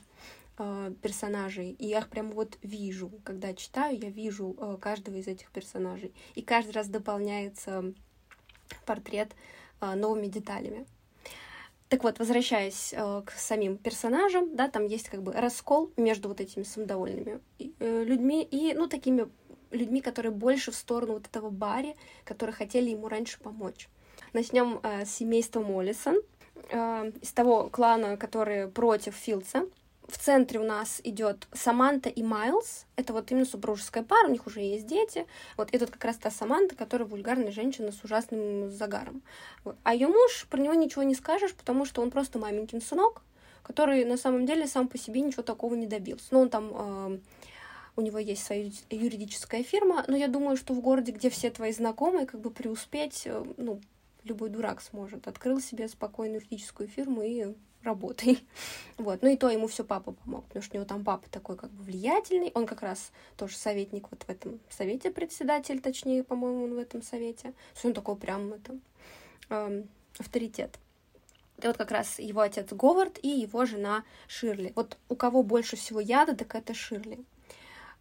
[0.59, 5.27] э, персонажей, и я их прям вот вижу, когда читаю, я вижу э, каждого из
[5.27, 7.95] этих персонажей, и каждый раз дополняется
[8.85, 9.33] портрет
[9.81, 10.87] э, новыми деталями.
[11.89, 16.41] Так вот, возвращаясь э, к самим персонажам, да, там есть как бы раскол между вот
[16.41, 19.29] этими самодовольными э, людьми и, ну, такими
[19.71, 23.89] людьми, которые больше в сторону вот этого Барри, которые хотели ему раньше помочь.
[24.33, 26.17] Начнем э, с семейства Моллисон,
[26.71, 29.67] э, из того клана, который против Филдса.
[30.07, 32.85] В центре у нас идет Саманта и Майлз.
[32.97, 35.27] Это вот именно супружеская пара, у них уже есть дети.
[35.57, 39.23] Вот и тут как раз та Саманта, которая вульгарная женщина с ужасным загаром.
[39.65, 39.77] Вот.
[39.83, 43.23] А ее муж, про него ничего не скажешь, потому что он просто маменькин сынок,
[43.63, 46.27] который на самом деле сам по себе ничего такого не добился.
[46.33, 47.19] Но он там э,
[47.97, 51.73] у него есть своя юридическая фирма, но я думаю, что в городе, где все твои
[51.73, 53.81] знакомые, как бы преуспеть, э, ну,
[54.25, 55.29] любой дурак сможет.
[55.29, 58.43] Открыл себе спокойно юридическую фирму и работай.
[58.97, 59.23] Вот.
[59.23, 61.71] Ну и то ему все папа помог, потому что у него там папа такой как
[61.71, 62.53] бы влиятельный.
[62.55, 67.03] Он как раз тоже советник вот в этом совете, председатель, точнее, по-моему, он в этом
[67.03, 67.49] совете.
[67.51, 68.79] То есть он такой прям это,
[69.51, 70.79] эм, авторитет.
[71.59, 74.73] Это вот как раз его отец Говард и его жена Ширли.
[74.75, 77.25] Вот у кого больше всего яда, так это Ширли.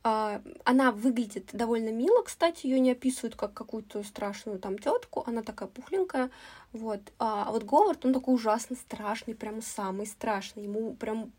[0.06, 5.44] А, она выглядит довольно мило, кстати, ее не описывают как какую-то страшную там тетку, она
[5.44, 6.30] такая пухленькая,
[6.74, 7.00] вот.
[7.20, 11.32] А вот Говард, он такой ужасно страшный, прям самый страшный, ему прям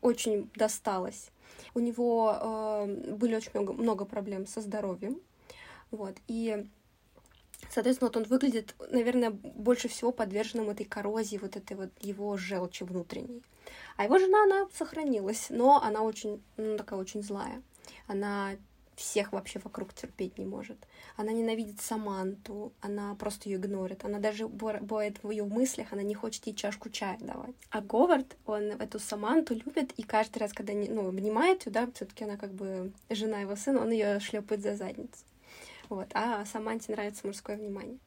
[0.00, 1.30] очень досталось.
[1.74, 5.20] У него э, были очень много, много проблем со здоровьем,
[5.92, 6.66] вот, и
[7.68, 12.84] Соответственно, вот он выглядит, наверное, больше всего подверженным этой коррозии, вот этой вот его желчи
[12.84, 13.42] внутренней.
[13.96, 17.62] А его жена, она сохранилась, но она очень, ну, такая очень злая.
[18.06, 18.56] Она
[19.00, 20.76] всех вообще вокруг терпеть не может.
[21.16, 24.04] Она ненавидит Саманту, она просто ее игнорит.
[24.04, 27.54] Она даже бывает в ее мыслях, она не хочет ей чашку чая давать.
[27.70, 32.24] А Говард, он эту Саманту любит, и каждый раз, когда ну, обнимает ее, да, все-таки
[32.24, 35.24] она как бы жена его сына, он ее шлепает за задницу.
[35.88, 36.08] Вот.
[36.14, 37.98] А Саманте нравится мужское внимание.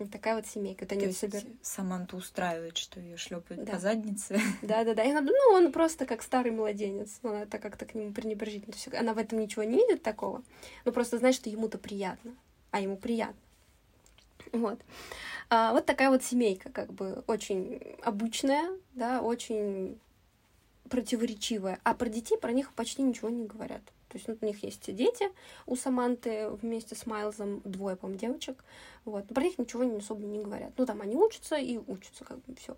[0.00, 0.84] Вот такая вот семейка.
[0.84, 1.42] Вот они собер...
[1.62, 3.74] Саманту устраивает, что ее шлепают да.
[3.74, 4.40] по заднице.
[4.62, 5.04] Да, да, да.
[5.04, 7.20] И она, ну, он просто как старый младенец.
[7.22, 8.74] Она так как-то к нему пренебрежительно.
[8.74, 8.90] Все.
[8.92, 10.42] Она в этом ничего не видит такого.
[10.84, 12.34] Но просто знает, что ему-то приятно.
[12.70, 13.38] А ему приятно.
[14.52, 14.80] Вот.
[15.50, 19.98] А, вот такая вот семейка, как бы очень обычная, да, очень
[20.88, 21.78] противоречивая.
[21.84, 23.82] А про детей про них почти ничего не говорят.
[24.10, 25.30] То есть ну, у них есть дети
[25.66, 28.64] у Саманты вместе с Майлзом, двое, по девочек.
[29.04, 29.26] Вот.
[29.28, 30.72] Про них ничего не особо не говорят.
[30.76, 32.76] Ну, там они учатся и учатся, как бы все.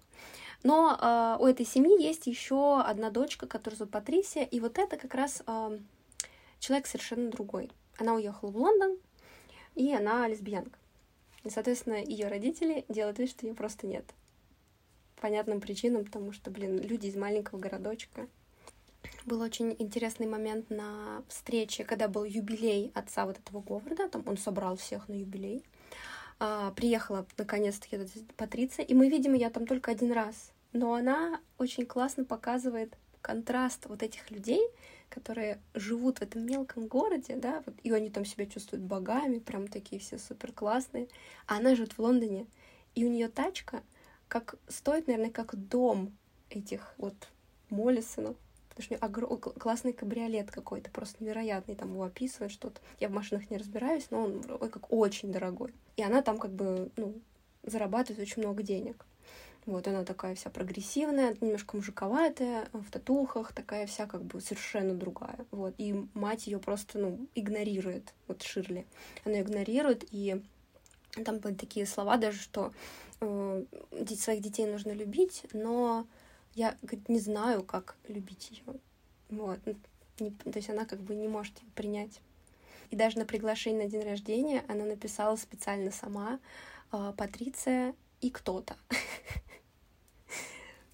[0.62, 4.96] Но э, у этой семьи есть еще одна дочка, которая зовут Патрисия, и вот это
[4.98, 5.78] как раз э,
[6.60, 7.70] человек совершенно другой.
[7.98, 8.98] Она уехала в Лондон,
[9.74, 10.78] и она лесбиянка.
[11.44, 14.04] И, соответственно, ее родители делают вид, что ее просто нет.
[15.20, 18.28] Понятным причинам, потому что, блин, люди из маленького городочка,
[19.24, 24.36] был очень интересный момент на встрече, когда был юбилей отца вот этого Говарда, там он
[24.36, 25.64] собрал всех на юбилей.
[26.38, 27.98] А, приехала наконец-таки
[28.36, 30.52] Патриция, и мы видим ее там только один раз.
[30.72, 34.60] Но она очень классно показывает контраст вот этих людей,
[35.08, 39.68] которые живут в этом мелком городе, да, вот, и они там себя чувствуют богами, прям
[39.68, 41.08] такие все супер классные,
[41.46, 42.46] а она живет в Лондоне,
[42.94, 43.82] и у нее тачка
[44.32, 46.16] как стоит, наверное, как дом
[46.48, 47.14] этих вот
[47.68, 48.34] Моллисонов,
[48.74, 49.52] потому что у него огр...
[49.52, 52.80] классный кабриолет какой-то, просто невероятный, там его описывает что-то.
[53.00, 55.74] Я в машинах не разбираюсь, но он ой, как очень дорогой.
[55.96, 57.14] И она там как бы, ну,
[57.62, 59.04] зарабатывает очень много денег.
[59.66, 65.46] Вот она такая вся прогрессивная, немножко мужиковатая, в татухах, такая вся как бы совершенно другая.
[65.52, 65.74] Вот.
[65.78, 68.86] И мать ее просто, ну, игнорирует, вот Ширли.
[69.24, 70.42] Она игнорирует, и
[71.24, 72.72] там были такие слова даже, что
[73.20, 73.64] э,
[74.18, 76.06] своих детей нужно любить, но
[76.54, 78.80] я говорит, не знаю, как любить ее.
[79.30, 79.58] Вот.
[80.18, 82.20] Не, то есть она как бы не может принять.
[82.90, 86.38] И даже на приглашение на день рождения она написала специально сама
[86.92, 88.76] э, Патриция и кто-то.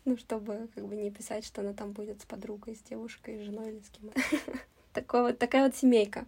[0.04, 3.42] Ну, чтобы как бы не писать, что она там будет с подругой, с девушкой, с
[3.42, 4.10] женой или с кем
[4.94, 6.24] Такая вот, такая вот семейка.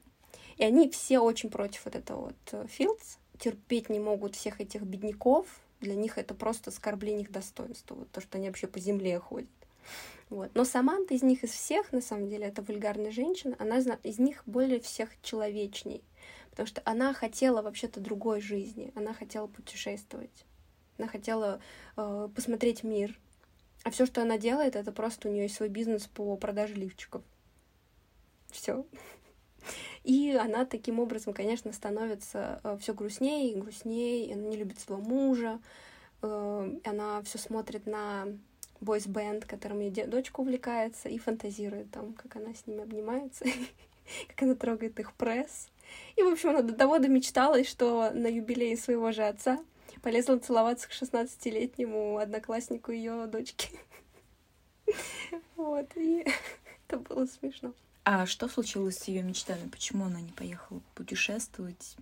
[0.58, 4.82] И они все очень против вот этого вот Филдс, э, терпеть не могут всех этих
[4.82, 5.46] бедняков,
[5.80, 9.48] для них это просто оскорбление их достоинства, вот то, что они вообще по земле ходят.
[10.28, 10.50] Вот.
[10.54, 14.42] Но Саманта из них, из всех, на самом деле, это вульгарная женщина, она из них
[14.46, 16.04] более всех человечней,
[16.50, 20.44] потому что она хотела вообще-то другой жизни, она хотела путешествовать.
[20.98, 21.60] Она хотела
[21.96, 23.18] э, посмотреть мир.
[23.84, 27.22] А все, что она делает, это просто у нее есть свой бизнес по продаже лифчиков.
[28.50, 28.84] Все.
[30.04, 34.34] И она таким образом, конечно, становится э, все грустнее и грустнее.
[34.34, 35.60] Она не любит своего мужа.
[36.22, 38.26] Э, она все смотрит на
[38.80, 43.44] бойс бенд которым ее дочка увлекается, и фантазирует там, как она с ними обнимается,
[44.28, 45.68] как она трогает их пресс.
[46.16, 49.58] И, в общем, она до того домечталась, что на юбилей своего же отца
[50.02, 53.68] полезла целоваться к 16-летнему однокласснику ее дочки.
[55.54, 56.24] Вот, и
[56.88, 57.72] это было смешно.
[58.12, 59.68] А что случилось с ее мечтами?
[59.68, 61.94] Почему она не поехала путешествовать?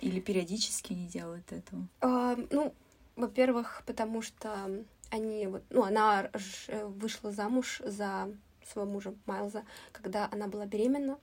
[0.00, 1.86] Или периодически не делает этого?
[2.00, 2.72] А, ну,
[3.14, 4.70] во-первых, потому что
[5.10, 6.30] они вот, ну, она
[6.68, 8.34] э, вышла замуж за
[8.66, 11.18] своего мужа Майлза, когда она была беременна,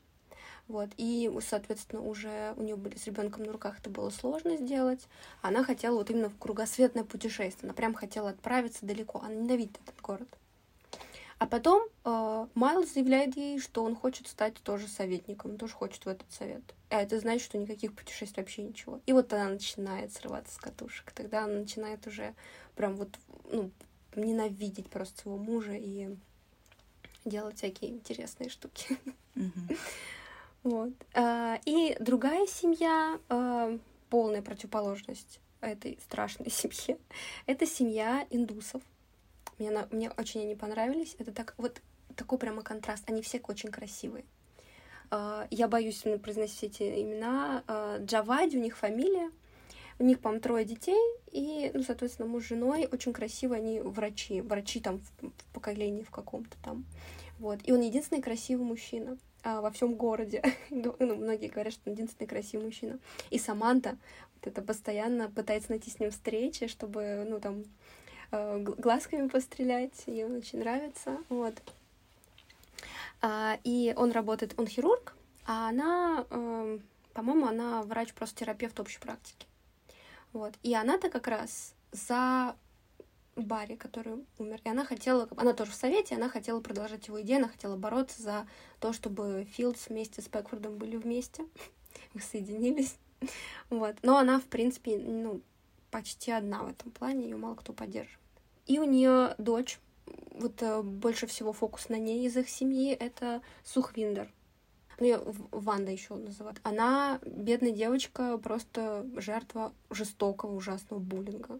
[0.67, 5.07] вот, и, соответственно, уже у нее были с ребенком на руках, это было сложно сделать.
[5.41, 9.99] Она хотела вот именно в кругосветное путешествие, она прям хотела отправиться далеко, она ненавидит этот
[9.99, 10.29] город.
[11.39, 16.09] А потом э, Майлз заявляет ей, что он хочет стать тоже советником, тоже хочет в
[16.09, 16.63] этот совет.
[16.89, 18.99] А это значит, что никаких путешествий вообще ничего.
[19.05, 21.11] И вот она начинает срываться с катушек.
[21.11, 22.33] Тогда она начинает уже
[22.75, 23.09] прям вот
[23.51, 23.69] ну,
[24.15, 26.09] ненавидеть просто своего мужа и
[27.23, 28.97] делать всякие интересные штуки.
[30.63, 30.91] Вот.
[31.13, 33.77] А, и другая семья, а,
[34.09, 36.97] полная противоположность этой страшной семье,
[37.45, 38.81] это семья индусов.
[39.57, 41.15] Мне, она, мне очень они понравились.
[41.19, 41.81] Это так вот
[42.15, 43.03] такой прямо контраст.
[43.09, 44.25] Они все очень красивые.
[45.09, 47.63] А, я боюсь произносить все эти имена.
[47.99, 49.31] Джавади, у них фамилия.
[49.99, 54.41] У них, по-моему, трое детей, и, ну, соответственно, муж с женой очень красивые, они врачи,
[54.41, 56.85] врачи там в, в поколении в каком-то там.
[57.39, 57.59] Вот.
[57.63, 60.43] И он единственный красивый мужчина а, во всем городе.
[60.69, 62.99] ну, многие говорят, что он единственный красивый мужчина.
[63.31, 63.97] И Саманта
[64.35, 67.63] вот это постоянно пытается найти с ним встречи, чтобы, ну, там,
[68.31, 70.03] глазками пострелять.
[70.05, 71.17] Ей очень нравится.
[71.29, 71.55] Вот.
[73.21, 76.79] А, и он работает, он хирург, а она, э,
[77.13, 79.47] по-моему, она врач-просто-терапевт общей практики.
[80.33, 80.53] Вот.
[80.61, 82.55] И она-то как раз за
[83.35, 84.61] Барри, который умер.
[84.63, 88.21] И она хотела, она тоже в совете, она хотела продолжать его идею, она хотела бороться
[88.21, 88.47] за
[88.79, 91.45] то, чтобы Филдс вместе с Пэкфордом были вместе,
[92.19, 92.97] соединились.
[93.71, 93.95] Вот.
[94.03, 95.41] Но она, в принципе, ну,
[95.91, 98.19] почти одна в этом плане, ее мало кто поддерживает.
[98.65, 99.79] И у нее дочь,
[100.31, 104.31] вот э, больше всего фокус на ней из их семьи, это Сухвиндер
[104.99, 105.21] ну, ее
[105.51, 111.59] Ванда еще называют, она, бедная девочка, просто жертва жестокого, ужасного буллинга.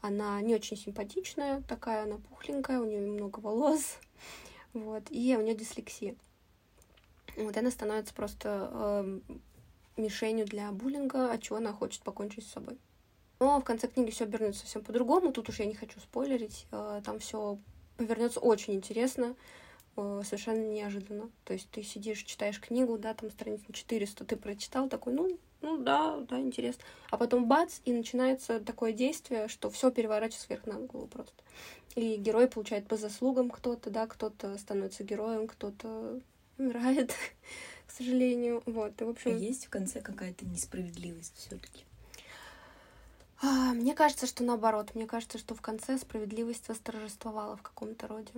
[0.00, 3.98] Она не очень симпатичная, такая она пухленькая, у нее много волос,
[4.72, 6.14] вот, и у нее дислексия.
[7.36, 9.20] Вот она становится просто э,
[9.98, 12.78] мишенью для буллинга, от чего она хочет покончить с собой.
[13.40, 15.32] Но в конце книги все обернется совсем по-другому.
[15.32, 16.66] Тут уж я не хочу спойлерить.
[16.72, 17.58] Э, там все
[17.96, 19.34] повернется очень интересно.
[19.96, 21.30] Э, совершенно неожиданно.
[21.44, 25.38] То есть ты сидишь, читаешь книгу, да, там страниц на 400, ты прочитал, такой, ну,
[25.62, 26.82] ну да, да, интересно.
[27.10, 31.34] А потом бац, и начинается такое действие, что все переворачивается вверх на голову просто.
[31.96, 36.20] И герой получает по заслугам кто-то, да, кто-то становится героем, кто-то
[36.56, 37.12] умирает,
[37.86, 38.62] к сожалению.
[38.64, 39.32] Вот, и, в общем...
[39.32, 41.89] А есть в конце какая-то несправедливость все таки а,
[43.42, 44.94] Мне кажется, что наоборот.
[44.94, 48.32] Мне кажется, что в конце справедливость восторжествовала в каком-то роде.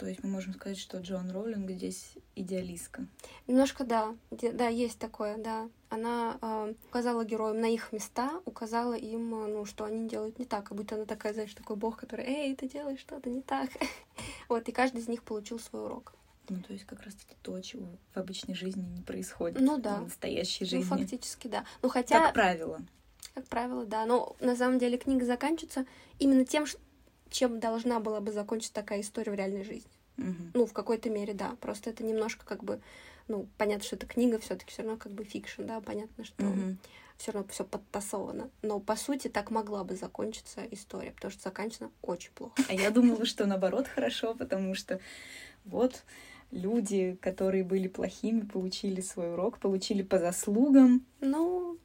[0.00, 3.06] То есть мы можем сказать, что Джон Роллинг здесь идеалистка.
[3.46, 5.68] Немножко да, да, есть такое, да.
[5.90, 10.64] Она э, указала героям на их места, указала им, ну, что они делают не так,
[10.64, 13.68] как будто она такая, знаешь, такой бог, который, эй, ты делаешь что-то не так.
[14.48, 16.14] вот, и каждый из них получил свой урок.
[16.48, 19.60] Ну, то есть как раз-таки то, чего в обычной жизни не происходит.
[19.60, 19.96] Ну да.
[19.96, 20.88] В настоящей жизни.
[20.90, 21.66] Ну, фактически, да.
[21.82, 22.20] Ну, хотя...
[22.20, 22.80] Как правило.
[23.34, 24.06] Как правило, да.
[24.06, 25.86] Но на самом деле книга заканчивается
[26.18, 26.66] именно тем,
[27.30, 29.90] чем должна была бы закончиться такая история в реальной жизни.
[30.18, 30.34] Угу.
[30.54, 31.56] Ну, в какой-то мере, да.
[31.60, 32.80] Просто это немножко как бы,
[33.28, 36.76] ну, понятно, что это книга все-таки все равно как бы fiction, да, понятно, что угу.
[37.16, 38.50] все равно все подтасовано.
[38.62, 42.54] Но по сути так могла бы закончиться история, потому что заканчена очень плохо.
[42.68, 45.00] А я думала, что наоборот хорошо, потому что
[45.64, 46.02] вот
[46.50, 51.06] люди, которые были плохими, получили свой урок, получили по заслугам.
[51.20, 51.78] Ну,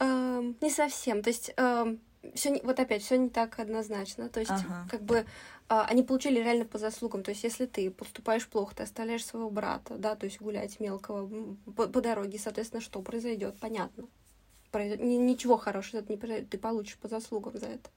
[0.00, 1.22] э, не совсем.
[1.22, 1.96] То есть э,
[2.34, 4.28] все вот опять все не так однозначно.
[4.28, 4.86] То есть, ага.
[4.90, 5.26] как бы
[5.68, 7.22] а, они получили реально по заслугам.
[7.22, 11.56] То есть, если ты поступаешь плохо, ты оставляешь своего брата, да, то есть гулять мелкого
[11.76, 14.04] по, по дороге, соответственно, что произойдет, понятно.
[14.70, 17.90] Произойдет, ничего хорошего это не произойдет, ты получишь по заслугам за это.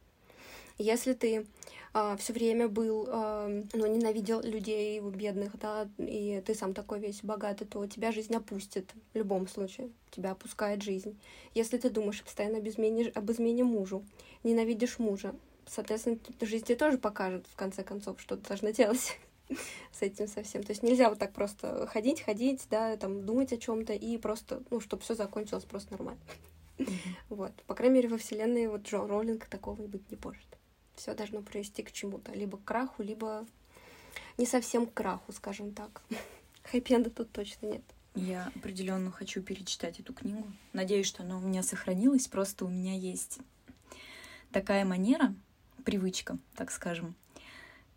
[0.77, 1.45] Если ты
[1.93, 7.23] э, все время был, э, ну, ненавидел людей бедных, да, и ты сам такой весь
[7.23, 9.89] богатый, то тебя жизнь опустит в любом случае.
[10.11, 11.17] Тебя опускает жизнь.
[11.55, 14.03] Если ты думаешь постоянно об измене, об измене мужу,
[14.43, 15.33] ненавидишь мужа,
[15.65, 19.17] соответственно, жизнь тебе тоже покажет, в конце концов, что ты должна делать
[19.91, 20.63] с этим совсем.
[20.63, 24.61] То есть нельзя вот так просто ходить, ходить, да, там думать о чем-то и просто,
[24.69, 26.21] ну, чтобы все закончилось просто нормально.
[27.29, 27.51] Вот.
[27.65, 30.46] По крайней мере, во вселенной вот Джо Роллинг такого и быть не может.
[30.97, 32.33] Все должно привести к чему-то.
[32.33, 33.45] Либо к краху, либо
[34.37, 36.01] не совсем к краху, скажем так.
[36.71, 37.83] Хэппи-энда тут точно нет.
[38.15, 40.51] Я определенно хочу перечитать эту книгу.
[40.73, 42.27] Надеюсь, что она у меня сохранилась.
[42.27, 43.37] Просто у меня есть
[44.51, 45.35] такая манера,
[45.85, 47.15] привычка, так скажем,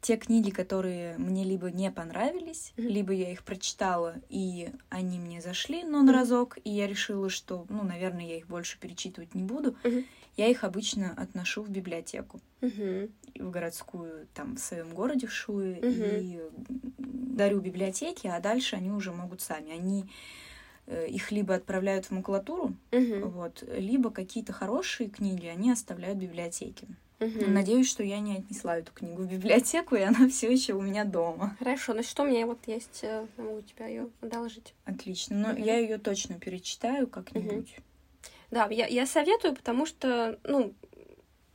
[0.03, 2.88] те книги, которые мне либо не понравились, mm-hmm.
[2.88, 6.14] либо я их прочитала, и они мне зашли, но на mm-hmm.
[6.14, 10.07] разок, и я решила, что, ну, наверное, я их больше перечитывать не буду, mm-hmm.
[10.41, 13.11] Я их обычно отношу в библиотеку, mm-hmm.
[13.43, 16.20] в городскую, там, в своем городе, в Шуе, mm-hmm.
[16.22, 16.41] и
[16.99, 19.70] дарю библиотеке, а дальше они уже могут сами.
[19.70, 20.07] Они
[20.86, 23.20] э, их либо отправляют в макулатуру, mm-hmm.
[23.26, 26.86] вот, либо какие-то хорошие книги они оставляют в библиотеке.
[27.18, 27.51] Угу.
[27.51, 31.05] Надеюсь, что я не отнесла эту книгу в библиотеку, и она все еще у меня
[31.05, 31.55] дома.
[31.59, 34.72] Хорошо, ну что у меня вот есть, э, могу тебя ее одолжить.
[34.86, 35.62] Отлично, но угу.
[35.62, 37.74] я ее точно перечитаю как-нибудь.
[37.76, 37.84] Угу.
[38.51, 40.74] Да, я, я советую, потому что, ну,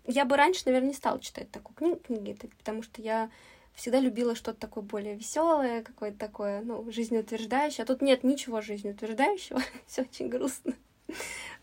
[0.08, 3.30] я бы раньше, наверное, не стала читать такую книгу, книги, потому что я
[3.74, 7.84] всегда любила что-то такое более веселое, какое-то такое, ну, жизнеутверждающее.
[7.84, 10.74] А тут нет ничего жизнеутверждающего, все очень грустно.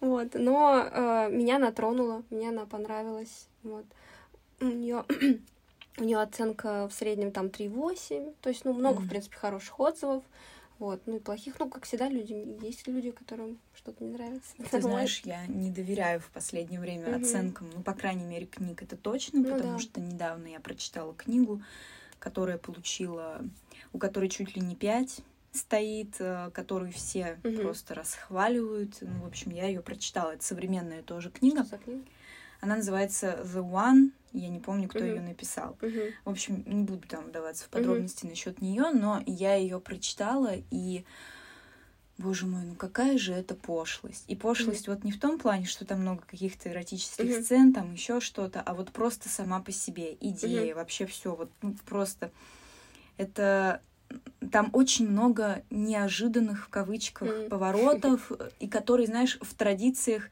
[0.01, 3.49] Вот, но э, меня она тронула, мне она понравилась.
[3.63, 3.87] Вот.
[4.61, 5.05] У нее
[5.99, 9.07] у нее оценка в среднем там 3,8, то есть, ну, много, mm-hmm.
[9.07, 10.25] в принципе, хороших отзывов,
[10.83, 14.53] вот, ну и плохих, ну, как всегда, люди, есть люди, которым что-то не нравится.
[14.69, 17.23] Ты знаешь, я не доверяю в последнее время mm-hmm.
[17.23, 19.79] оценкам, ну, по крайней мере, книг это точно, ну, потому да.
[19.79, 21.63] что недавно я прочитала книгу,
[22.19, 23.45] которая получила,
[23.93, 25.21] у которой чуть ли не 5
[25.53, 27.59] стоит, э, которую все угу.
[27.59, 28.97] просто расхваливают.
[29.03, 30.33] Ну, в общем, я ее прочитала.
[30.33, 31.65] Это современная тоже книга.
[31.65, 32.05] Что за книга?
[32.63, 34.13] Она называется The One.
[34.33, 35.07] Я не помню, кто угу.
[35.07, 35.77] ее написал.
[35.83, 36.01] Угу.
[36.25, 38.31] В общем, не буду там вдаваться в подробности угу.
[38.31, 41.05] насчет нее, но я ее прочитала и
[42.19, 44.25] Боже мой, ну какая же это пошлость.
[44.29, 47.43] И пошлость mm вот не в том плане, что там много каких-то эротических mm-hmm.
[47.43, 50.75] сцен, там еще что-то, а вот просто сама по себе идея, mm-hmm.
[50.75, 52.31] вообще все, вот ну, просто
[53.17, 53.81] это
[54.53, 57.49] там очень много неожиданных в кавычках mm.
[57.49, 60.29] поворотов, и которые, знаешь, в традициях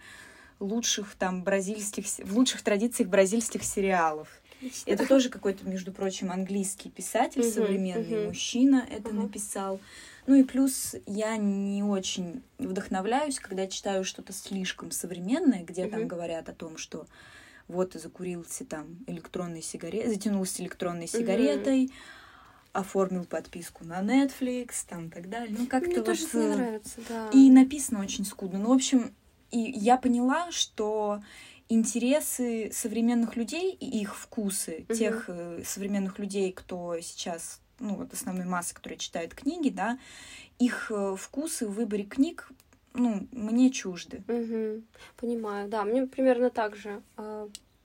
[0.61, 4.29] лучших там бразильских, в лучших традициях бразильских сериалов.
[4.59, 4.91] Отлично.
[4.91, 8.27] Это тоже какой-то, между прочим, английский писатель, uh-huh, современный uh-huh.
[8.27, 9.23] мужчина это uh-huh.
[9.23, 9.81] написал.
[10.27, 15.91] Ну и плюс я не очень вдохновляюсь, когда читаю что-то слишком современное, где uh-huh.
[15.91, 17.07] там говорят о том, что
[17.69, 21.93] вот закурился там электронной сигаретой, затянулся электронной сигаретой, uh-huh
[22.73, 25.57] оформил подписку на Netflix, там и так далее.
[25.59, 27.31] Ну, как-то Мне тоже не нравится, да.
[27.33, 28.59] И написано очень скудно.
[28.59, 29.13] Ну, в общем,
[29.51, 31.23] и я поняла, что
[31.69, 34.95] интересы современных людей и их вкусы, угу.
[34.95, 39.99] тех э, современных людей, кто сейчас, ну, вот основной массы, которые читают книги, да,
[40.59, 42.51] их э, вкусы в выборе книг
[42.93, 44.23] ну, мне чужды.
[44.27, 44.83] Угу.
[45.17, 47.03] Понимаю, да, мне примерно так же.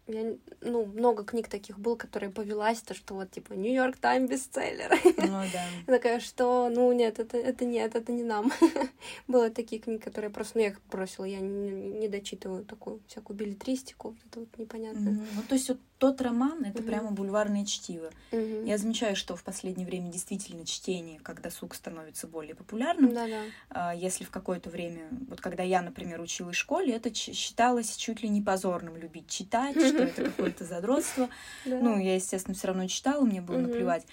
[0.08, 4.92] Я, ну, много книг таких было, которые повелась, то, что вот, типа, Нью-Йорк Тайм бестселлер.
[5.04, 5.66] Ну, да.
[5.88, 8.52] Такая, что, ну, нет, это, это нет, это не нам.
[9.28, 13.36] Было такие книги, которые просто, ну, я их бросила, я не, не дочитываю такую всякую
[13.36, 15.10] билетристику, это вот непонятно.
[15.10, 15.28] Mm-hmm.
[15.36, 16.86] Ну, то есть вот тот роман, это mm-hmm.
[16.86, 18.10] прямо бульварное чтиво.
[18.32, 18.68] Mm-hmm.
[18.68, 23.14] Я замечаю, что в последнее время действительно чтение, когда сук становится более популярным.
[23.14, 23.42] Да-да.
[23.70, 28.22] А, если в какое-то время, вот когда я, например, училась в школе, это считалось чуть
[28.22, 31.30] ли не позорным любить читать, что это какое-то задротство.
[31.66, 34.06] Ну, я, естественно, все равно читала, мне было наплевать.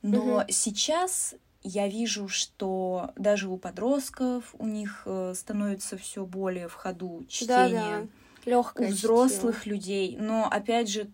[0.00, 6.74] Но сейчас я вижу, что даже у подростков у них э, становится все более в
[6.74, 8.08] ходу чтение.
[8.48, 9.76] Легкое у взрослых чтение.
[9.76, 10.16] людей.
[10.18, 11.10] Но опять же,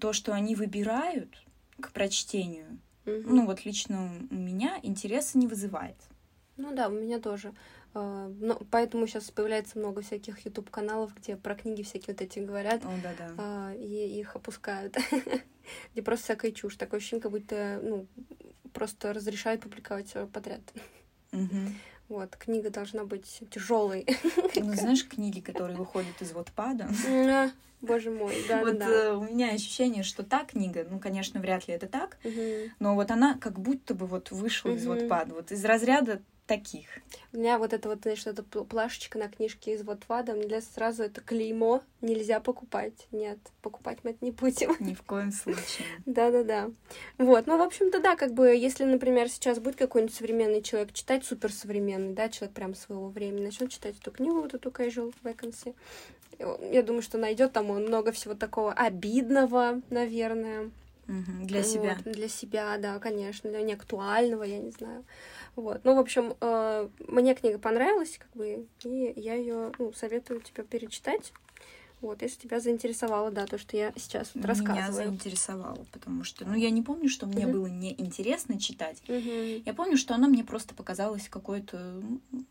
[0.00, 1.42] то, что они выбирают
[1.80, 5.96] к прочтению, ну вот лично у меня интереса не вызывает.
[6.56, 7.54] Ну да, у меня тоже.
[7.92, 12.38] Uh, ну, поэтому сейчас появляется много всяких YouTube каналов, где про книги всякие вот эти
[12.38, 12.84] говорят.
[12.84, 13.74] О, да, да.
[13.74, 14.96] И их опускают.
[15.92, 16.76] где просто всякая чушь.
[16.76, 18.06] Такое ощущение, как будто ну,
[18.72, 20.60] просто разрешают публиковать все подряд.
[22.10, 24.04] Вот, книга должна быть тяжелой.
[24.56, 26.88] Ну, знаешь, книги, которые выходят из Вотпада.
[27.08, 27.50] А,
[27.80, 28.88] боже мой, да, вот да.
[28.88, 32.18] Э, у меня ощущение, что та книга, ну, конечно, вряд ли это так,
[32.80, 36.20] но вот она как будто бы вот вышла из Вотпада, вот из разряда
[36.50, 36.88] таких.
[37.32, 41.20] У меня вот это вот, знаешь, эта плашечка на книжке из Ватвада, мне сразу это
[41.20, 43.06] клеймо нельзя покупать.
[43.12, 44.74] Нет, покупать мы это не будем.
[44.80, 45.86] Ни в коем случае.
[46.06, 46.70] Да-да-да.
[47.18, 51.24] Вот, ну, в общем-то, да, как бы, если, например, сейчас будет какой-нибудь современный человек читать,
[51.24, 55.76] суперсовременный, да, человек прям своего времени, начнет читать эту книгу, вот эту Casual Vacancy,
[56.72, 60.72] я думаю, что найдет там много всего такого обидного, наверное.
[61.06, 61.96] Угу, для себя.
[62.04, 65.04] Вот, для себя, да, конечно, для неактуального, я не знаю.
[65.60, 65.84] Вот.
[65.84, 70.64] Ну, в общем, э, мне книга понравилась, как бы, и я ее ну, советую тебе
[70.64, 71.34] перечитать.
[72.00, 74.84] Вот, если тебя заинтересовало, да, то, что я сейчас вот рассказываю.
[74.84, 77.52] Меня заинтересовало, потому что, ну, я не помню, что мне uh-huh.
[77.52, 79.02] было неинтересно читать.
[79.06, 79.62] Uh-huh.
[79.66, 82.02] Я помню, что она мне просто показалась какой-то,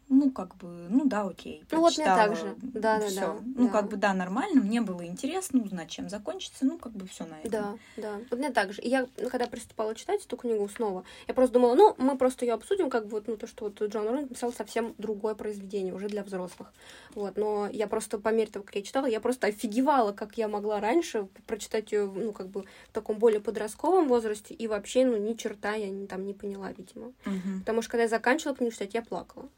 [0.08, 1.64] ну, как бы, ну, да, окей.
[1.72, 3.38] Ну, вот мне так же, да, да, да.
[3.44, 3.72] Ну, да.
[3.72, 7.40] как бы, да, нормально, мне было интересно узнать, чем закончится, ну, как бы все на
[7.40, 7.52] этом.
[7.52, 8.82] Да, да, вот мне так же.
[8.82, 12.46] И я, ну, когда приступала читать эту книгу снова, я просто думала, ну, мы просто
[12.46, 15.94] ее обсудим, как бы, вот, ну, то, что вот Джон Рон написал совсем другое произведение,
[15.94, 16.72] уже для взрослых.
[17.16, 20.48] Вот, но я просто, по мере того, как я читала, я просто офигевала, как я
[20.48, 25.18] могла раньше прочитать ее, ну, как бы в таком более подростковом возрасте, и вообще, ну,
[25.18, 27.08] ни черта я не, там не поняла, видимо.
[27.26, 27.60] Угу.
[27.60, 29.50] Потому что, когда я заканчивала книгу читать, я плакала.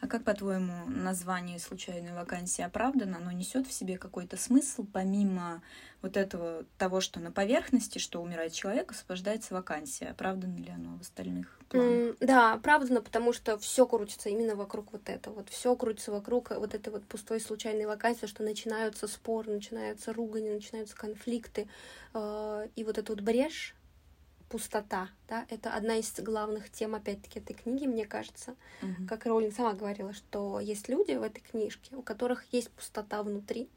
[0.00, 3.18] А как, по-твоему, название случайной вакансии оправдано?
[3.18, 5.62] Оно несет в себе какой-то смысл, помимо
[6.02, 10.08] вот этого того, что на поверхности, что умирает человек, освобождается вакансия.
[10.08, 12.16] Оправдано ли оно в остальных планах?
[12.20, 15.36] Да, оправдано, потому что все крутится именно вокруг вот этого.
[15.36, 20.50] Вот все крутится вокруг вот этой вот пустой случайной вакансии, что начинаются споры, начинаются ругани,
[20.50, 21.68] начинаются конфликты.
[22.12, 23.74] Э, и вот эту вот брешь
[24.54, 28.54] пустота, да, это одна из главных тем, опять-таки, этой книги, мне кажется.
[28.82, 29.08] Угу.
[29.08, 33.68] Как Роулинг сама говорила, что есть люди в этой книжке, у которых есть пустота внутри,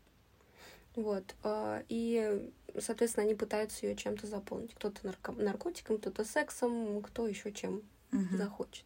[0.96, 2.48] вот, э, и,
[2.80, 4.76] соответственно, они пытаются ее чем-то заполнить.
[4.76, 8.38] Кто-то нарко- наркотиком, кто-то сексом, кто еще чем угу.
[8.38, 8.86] захочет.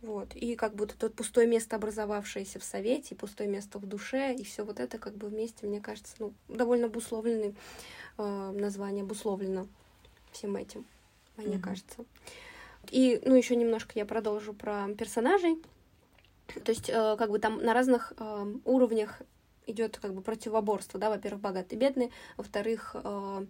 [0.00, 0.36] Вот.
[0.36, 4.64] И как будто тут пустое место, образовавшееся в совете, пустое место в душе, и все
[4.64, 7.56] вот это как бы вместе, мне кажется, ну, довольно обусловленный
[8.18, 9.66] э, название, обусловлено
[10.30, 10.86] всем этим
[11.36, 11.60] мне mm-hmm.
[11.60, 12.04] кажется.
[12.90, 15.62] И, ну, еще немножко я продолжу про персонажей.
[16.64, 19.22] То есть, э, как бы там на разных э, уровнях
[19.66, 23.46] идет как бы противоборство, да, во-первых, богатые, бедные, во-вторых, э,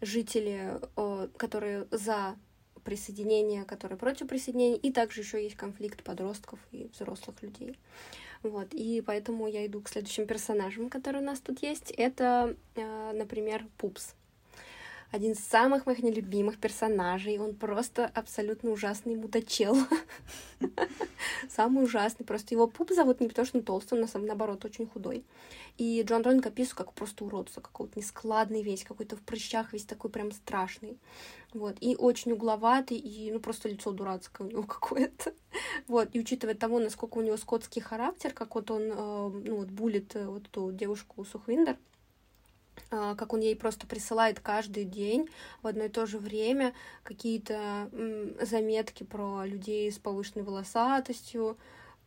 [0.00, 2.36] жители, э, которые за
[2.84, 7.76] присоединение, которые против присоединения, и также еще есть конфликт подростков и взрослых людей.
[8.42, 11.90] Вот, и поэтому я иду к следующим персонажам, которые у нас тут есть.
[11.90, 14.14] Это, э, например, Пупс
[15.16, 17.38] один из самых моих нелюбимых персонажей.
[17.38, 19.76] Он просто абсолютно ужасный мудачел.
[21.48, 22.26] Самый ужасный.
[22.26, 25.24] Просто его пуп зовут не потому, что он толстый, он наоборот очень худой.
[25.78, 30.10] И Джон Ронинг описывает как просто уродца, какой-то нескладный весь, какой-то в прыщах весь такой
[30.10, 30.98] прям страшный.
[31.54, 31.76] Вот.
[31.80, 35.32] И очень угловатый, и ну просто лицо дурацкое у него какое-то.
[35.88, 36.10] Вот.
[36.12, 40.14] И учитывая того, насколько у него скотский характер, как вот он, э, ну вот, булит
[40.14, 41.76] э, вот эту девушку Сухвиндер,
[42.90, 45.28] как он ей просто присылает каждый день
[45.62, 47.90] в одно и то же время какие-то
[48.40, 51.56] заметки про людей с повышенной волосатостью,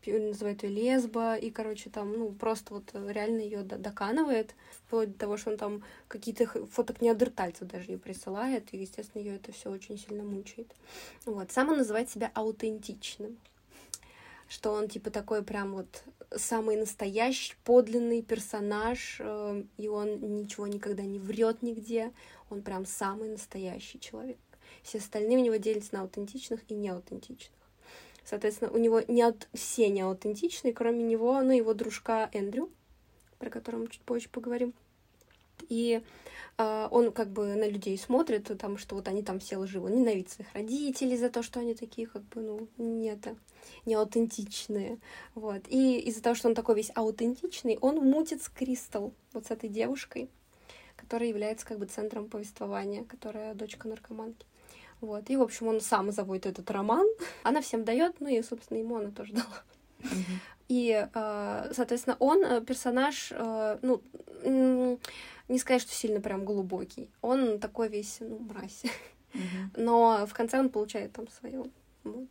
[0.05, 5.37] называет ее лесба, и, короче, там, ну, просто вот реально ее доканывает, вплоть до того,
[5.37, 9.99] что он там какие-то фоток неандертальцев даже ей присылает, и, естественно, ее это все очень
[9.99, 10.71] сильно мучает.
[11.25, 11.51] Вот.
[11.51, 13.37] Сам он называет себя аутентичным
[14.49, 16.03] что он типа такой прям вот
[16.35, 22.11] самый настоящий, подлинный персонаж, э, и он ничего никогда не врет нигде,
[22.49, 24.37] он прям самый настоящий человек.
[24.83, 27.57] Все остальные у него делятся на аутентичных и неаутентичных.
[28.23, 29.47] Соответственно, у него не от...
[29.53, 32.69] все неаутентичные, кроме него, ну, его дружка Эндрю,
[33.39, 34.73] про которого мы чуть позже поговорим.
[35.69, 36.01] И
[36.57, 40.31] э, он как бы на людей смотрит, там, что вот они там все лживы, ненавидят
[40.31, 43.35] своих родителей за то, что они такие, как бы, ну, не это,
[43.85, 44.99] не аутентичные.
[45.35, 45.61] Вот.
[45.67, 49.69] И из-за того, что он такой весь аутентичный, он мутит с Кристал, вот с этой
[49.69, 50.29] девушкой,
[50.95, 54.45] которая является как бы центром повествования, которая дочка наркоманки.
[55.01, 55.29] Вот.
[55.29, 57.07] И, в общем, он сам заводит этот роман.
[57.43, 59.63] Она всем дает, ну и, собственно, ему она тоже дала.
[60.67, 64.99] И, э, соответственно, он э, персонаж, э, ну,
[65.49, 67.09] не сказать, что сильно прям глубокий.
[67.21, 68.83] Он такой весь, ну, мразь.
[69.75, 71.71] Но в конце он получает там свою.
[72.03, 72.29] Вот.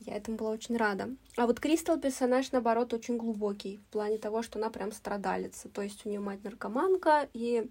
[0.00, 1.10] Я этому была очень рада.
[1.36, 5.68] А вот Кристал персонаж, наоборот, очень глубокий в плане того, что она прям страдалица.
[5.68, 7.68] То есть у нее мать наркоманка, и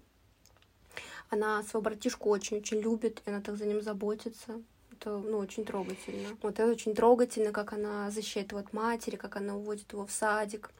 [1.29, 4.61] она своего братишку очень-очень любит, и она так за ним заботится.
[4.91, 6.29] Это, ну, очень трогательно.
[6.41, 10.11] Вот это очень трогательно, как она защищает его от матери, как она уводит его в
[10.11, 10.71] садик.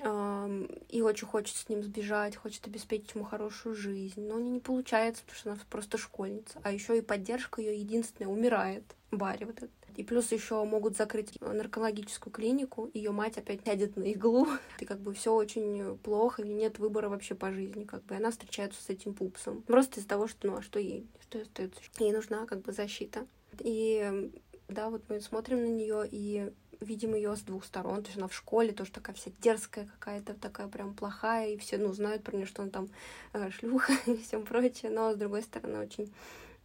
[0.00, 4.20] И очень хочет с ним сбежать, хочет обеспечить ему хорошую жизнь.
[4.20, 6.60] Но у нее не получается, потому что она просто школьница.
[6.62, 8.84] А еще и поддержка ее единственная умирает.
[9.10, 14.04] Барри вот этот И плюс еще могут закрыть наркологическую клинику, ее мать опять сядет на
[14.12, 14.46] иглу.
[14.80, 18.16] И как бы все очень плохо, и нет выбора вообще по жизни, как бы.
[18.16, 19.62] она встречается с этим пупсом.
[19.62, 21.06] Просто из-за того, что, ну, а что ей?
[21.20, 21.80] Что остается?
[21.98, 23.26] Ей нужна как бы защита.
[23.60, 24.30] И
[24.68, 28.02] да, вот мы смотрим на нее и видим ее с двух сторон.
[28.02, 31.78] То есть она в школе тоже такая вся дерзкая какая-то, такая прям плохая, и все,
[31.78, 32.88] ну, знают про нее, что она там
[33.32, 34.90] э, шлюха и все прочее.
[34.90, 36.12] Но, с другой стороны, очень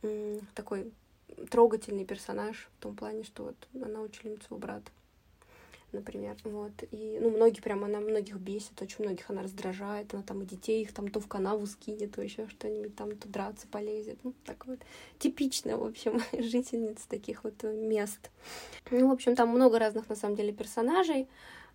[0.04, 0.92] м- такой
[1.50, 4.92] трогательный персонаж в том плане, что вот она учительница у брата
[5.92, 6.36] например.
[6.44, 6.72] Вот.
[6.92, 10.14] И, ну, многие прям, она многих бесит, очень многих она раздражает.
[10.14, 13.28] Она там и детей их там то в канаву скинет, то еще что-нибудь там, то
[13.28, 14.20] драться полезет.
[14.24, 14.80] Ну, так вот.
[15.20, 18.30] Типичная, в общем, жительница таких вот мест.
[18.90, 21.28] Ну, в общем, там много разных, на самом деле, персонажей.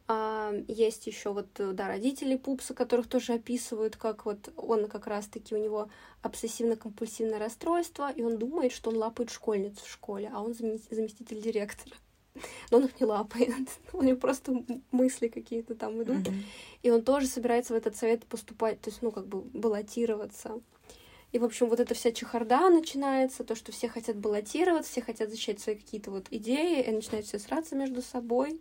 [0.09, 5.55] А, есть еще вот, да, родители Пупса, которых тоже описывают, как вот он как раз-таки,
[5.55, 5.89] у него
[6.23, 11.97] обсессивно-компульсивное расстройство, и он думает, что он лапает школьницу в школе, а он заместитель директора
[12.71, 13.69] но он их не лапает.
[13.93, 16.29] У него просто мысли какие-то там идут.
[16.29, 16.43] Mm-hmm.
[16.83, 20.61] И он тоже собирается в этот совет поступать, то есть, ну, как бы баллотироваться.
[21.33, 25.31] И, в общем, вот эта вся чехарда начинается, то, что все хотят баллотироваться, все хотят
[25.31, 28.61] защищать свои какие-то вот идеи, и начинают все сраться между собой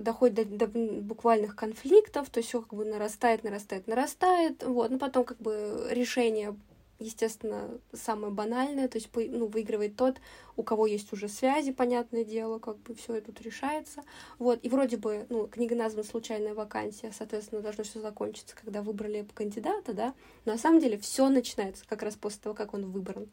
[0.00, 4.98] доходит до, до буквальных конфликтов, то есть все как бы нарастает, нарастает, нарастает, вот, но
[4.98, 6.56] потом как бы решение
[6.98, 10.16] естественно, самое банальное, то есть ну, выигрывает тот,
[10.56, 14.02] у кого есть уже связи, понятное дело, как бы все это тут решается.
[14.38, 19.26] Вот, и вроде бы, ну, книга названа «Случайная вакансия», соответственно, должно все закончиться, когда выбрали
[19.34, 23.28] кандидата, да, но на самом деле все начинается как раз после того, как он выбран.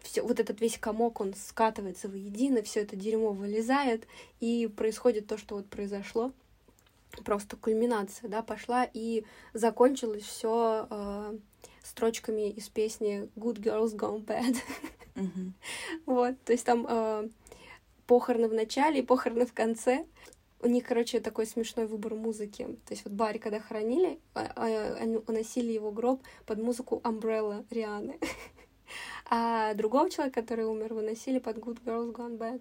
[0.00, 4.06] Все, вот этот весь комок, он скатывается воедино, все это дерьмо вылезает,
[4.40, 6.32] и происходит то, что вот произошло.
[7.24, 9.24] Просто кульминация, да, пошла, и
[9.54, 11.38] закончилось все э,
[11.88, 14.56] строчками из песни Good Girls Gone Bad.
[15.14, 15.52] Mm-hmm.
[16.06, 17.28] вот, то есть там э,
[18.06, 20.06] похороны в начале и похороны в конце.
[20.60, 22.64] У них, короче, такой смешной выбор музыки.
[22.86, 27.64] То есть вот Барри, когда хоронили, а, а, они уносили его гроб под музыку Umbrella
[27.70, 28.18] Рианы.
[29.30, 32.60] а другого человека, который умер, выносили под Good Girls Gone Bad.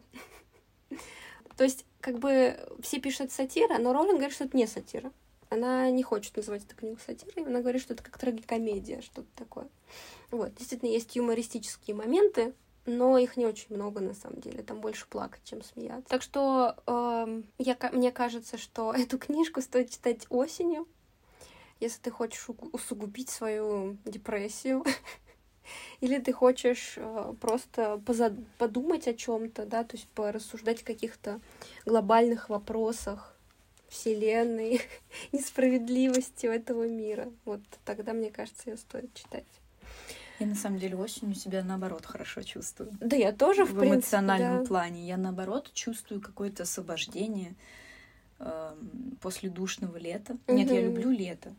[1.57, 5.11] То есть, как бы все пишут сатира, но Роллинг говорит, что это не сатира.
[5.49, 9.67] Она не хочет называть эту книгу сатирой, она говорит, что это как трагикомедия, что-то такое.
[10.31, 12.53] Вот, действительно, есть юмористические моменты,
[12.85, 16.09] но их не очень много на самом деле, там больше плакать, чем смеяться.
[16.09, 20.87] Так что э, я, мне кажется, что эту книжку стоит читать осенью,
[21.79, 24.83] если ты хочешь усугубить свою депрессию,
[26.01, 28.01] или ты хочешь э, просто
[28.57, 31.39] подумать о чем-то, да, то есть порассуждать о каких-то
[31.85, 33.36] глобальных вопросах,
[33.89, 34.81] вселенной,
[35.31, 37.31] несправедливости этого мира.
[37.45, 39.45] Вот тогда, мне кажется, ее стоит читать.
[40.39, 42.91] Я на самом деле осенью себя наоборот хорошо чувствую.
[42.99, 44.67] Да, я тоже в, в принципе, эмоциональном да.
[44.67, 45.07] плане.
[45.07, 47.55] Я наоборот чувствую какое-то освобождение
[48.39, 48.75] э,
[49.19, 50.37] после душного лета.
[50.47, 50.55] Угу.
[50.55, 51.53] Нет, я люблю лето.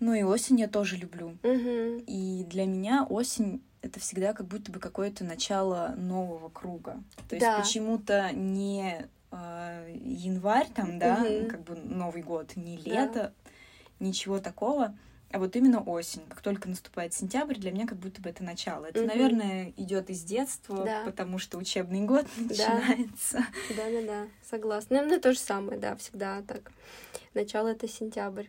[0.00, 1.36] Ну и осень я тоже люблю.
[1.42, 2.04] Угу.
[2.06, 7.02] И для меня осень это всегда как будто бы какое-то начало нового круга.
[7.28, 7.56] То да.
[7.56, 11.48] есть почему-то не январь, там, да, угу.
[11.48, 13.50] как бы Новый год, не лето, да.
[14.00, 14.94] ничего такого.
[15.30, 18.86] А вот именно осень, как только наступает сентябрь, для меня как будто бы это начало.
[18.86, 19.08] Это, угу.
[19.08, 21.02] наверное, идет из детства, да.
[21.04, 23.44] потому что учебный год начинается.
[23.76, 24.96] Да, да, да, согласна.
[24.96, 26.72] Наверное, то же самое, да, всегда так.
[27.34, 28.46] Начало это сентябрь.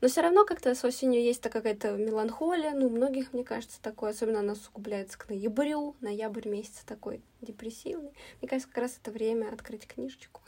[0.00, 2.72] Но все равно как-то с осенью есть какая-то меланхолия.
[2.72, 4.10] Ну, у многих, мне кажется, такое.
[4.10, 5.96] Особенно она усугубляется к ноябрю.
[6.00, 8.12] Ноябрь месяц такой депрессивный.
[8.40, 10.40] Мне кажется, как раз это время открыть книжечку.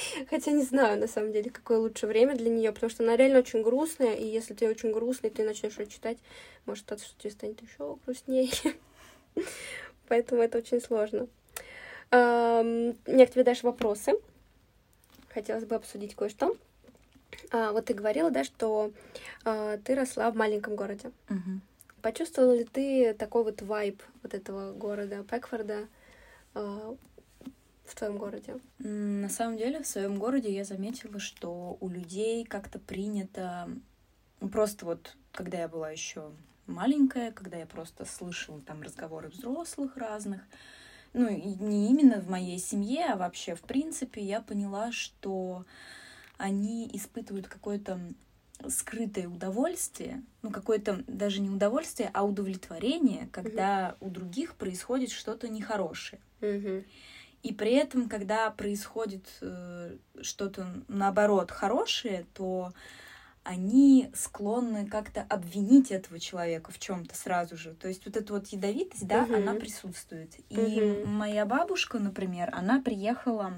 [0.30, 3.40] Хотя не знаю, на самом деле, какое лучше время для нее, потому что она реально
[3.40, 6.18] очень грустная, и если ты очень грустный, ты начнешь ее читать,
[6.66, 8.50] может, что тебе станет еще грустнее.
[10.08, 11.28] Поэтому это очень сложно.
[12.12, 14.12] Я к тебе дальше вопросы.
[15.32, 16.56] Хотелось бы обсудить кое-что.
[17.52, 18.92] А, вот ты говорила, да, что
[19.44, 21.12] а, ты росла в маленьком городе.
[22.02, 25.86] Почувствовала ли ты такой вот вайб вот этого города Пекфорда
[26.54, 26.96] а,
[27.90, 28.58] в твоем городе?
[28.78, 33.68] На самом деле, в своем городе я заметила, что у людей как-то принято
[34.40, 36.32] ну, просто вот, когда я была еще
[36.66, 40.40] маленькая, когда я просто слышала там разговоры взрослых разных,
[41.12, 45.66] ну, не именно в моей семье, а вообще в принципе, я поняла, что
[46.38, 48.00] они испытывают какое-то
[48.68, 53.96] скрытое удовольствие, ну какое-то даже не удовольствие, а удовлетворение, когда mm-hmm.
[54.00, 56.20] у других происходит что-то нехорошее.
[56.40, 56.84] Mm-hmm.
[57.42, 62.72] И при этом, когда происходит э, что-то наоборот хорошее, то
[63.42, 67.72] они склонны как-то обвинить этого человека в чем-то сразу же.
[67.74, 69.34] То есть вот эта вот ядовитость, да, угу.
[69.34, 70.32] она присутствует.
[70.50, 71.08] И угу.
[71.08, 73.54] моя бабушка, например, она приехала,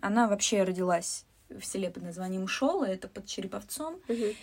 [0.00, 4.00] она вообще родилась в селе под названием Шола, это под Череповцом.
[4.08, 4.34] Угу.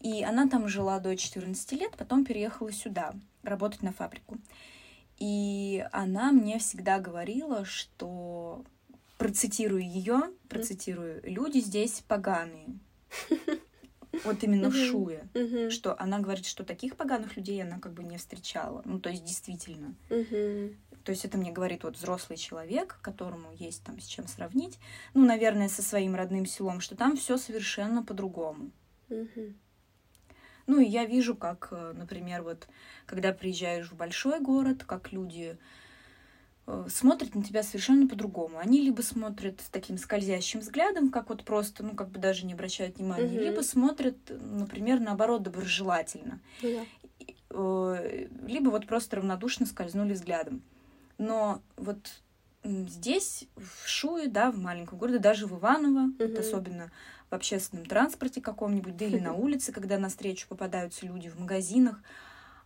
[0.00, 4.38] И она там жила до 14 лет, потом переехала сюда работать на фабрику.
[5.18, 8.64] И она мне всегда говорила, что
[9.18, 12.78] процитирую ее, процитирую, люди здесь поганые.
[14.24, 15.28] Вот именно в Шуе.
[15.70, 18.80] Что она говорит, что таких поганых людей она как бы не встречала.
[18.86, 19.94] Ну, то есть действительно.
[21.04, 24.78] То есть это мне говорит вот взрослый человек, которому есть там с чем сравнить.
[25.14, 28.70] Ну, наверное, со своим родным селом, что там все совершенно по-другому.
[30.66, 32.68] Ну, и я вижу, как, э, например, вот,
[33.06, 35.56] когда приезжаешь в большой город, как люди
[36.68, 38.58] Э, смотрят на тебя совершенно по-другому.
[38.58, 42.54] Они либо смотрят с таким скользящим взглядом, как вот просто, ну, как бы даже не
[42.54, 43.38] обращают внимания, угу.
[43.38, 46.40] либо смотрят, например, наоборот, доброжелательно.
[47.50, 50.62] Э, либо вот просто равнодушно скользнули взглядом.
[51.18, 52.22] Но вот
[52.88, 56.14] здесь, в Шуе, да, в маленьком городе, даже в Иваново, угу.
[56.18, 56.90] вот особенно
[57.30, 62.02] в общественном транспорте каком-нибудь, да или на улице, когда на встречу попадаются люди в магазинах,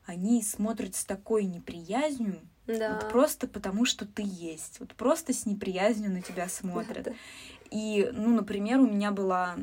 [0.07, 2.95] они смотрят с такой неприязнью, да.
[2.95, 4.79] Вот просто потому, что ты есть.
[4.81, 7.13] Вот просто с неприязнью на тебя смотрят.
[7.71, 9.57] И, ну, например, у меня была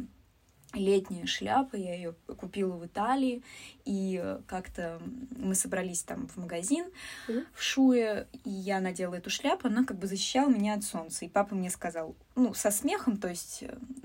[0.77, 3.43] летняя шляпа, я ее купила в Италии,
[3.85, 4.99] и как-то
[5.37, 6.85] мы собрались там в магазин
[7.27, 7.45] mm-hmm.
[7.53, 11.25] в Шуе, и я надела эту шляпу, она как бы защищала меня от солнца.
[11.25, 13.63] И папа мне сказал, ну, со смехом, то есть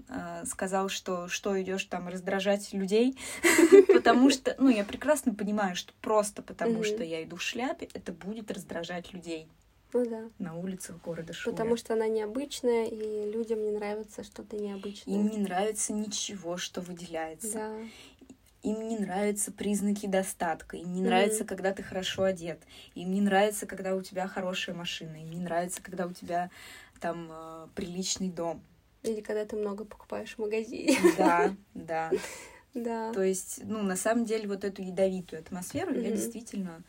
[0.08, 3.18] э, сказал, что что идешь там раздражать людей,
[3.92, 8.12] потому что, ну, я прекрасно понимаю, что просто потому, что я иду в шляпе, это
[8.12, 9.48] будет раздражать людей.
[9.92, 10.30] Ну да.
[10.38, 11.52] На улицах города Шуя.
[11.52, 15.14] Потому что она необычная, и людям не нравится что-то необычное.
[15.14, 17.52] Им не нравится ничего, что выделяется.
[17.52, 17.76] Да.
[18.62, 22.60] Им не нравятся признаки достатка, им не mm нравится, когда ты хорошо одет,
[22.94, 26.48] им не нравится, когда у тебя хорошая машина, им не нравится, когда у тебя
[27.00, 28.62] там э, приличный дом.
[29.02, 30.96] Или когда ты много покупаешь в магазине.
[31.18, 32.12] Да, да.
[32.72, 33.12] Да.
[33.12, 36.04] То есть, ну, на самом деле, вот эту ядовитую атмосферу mm-hmm.
[36.04, 36.82] я действительно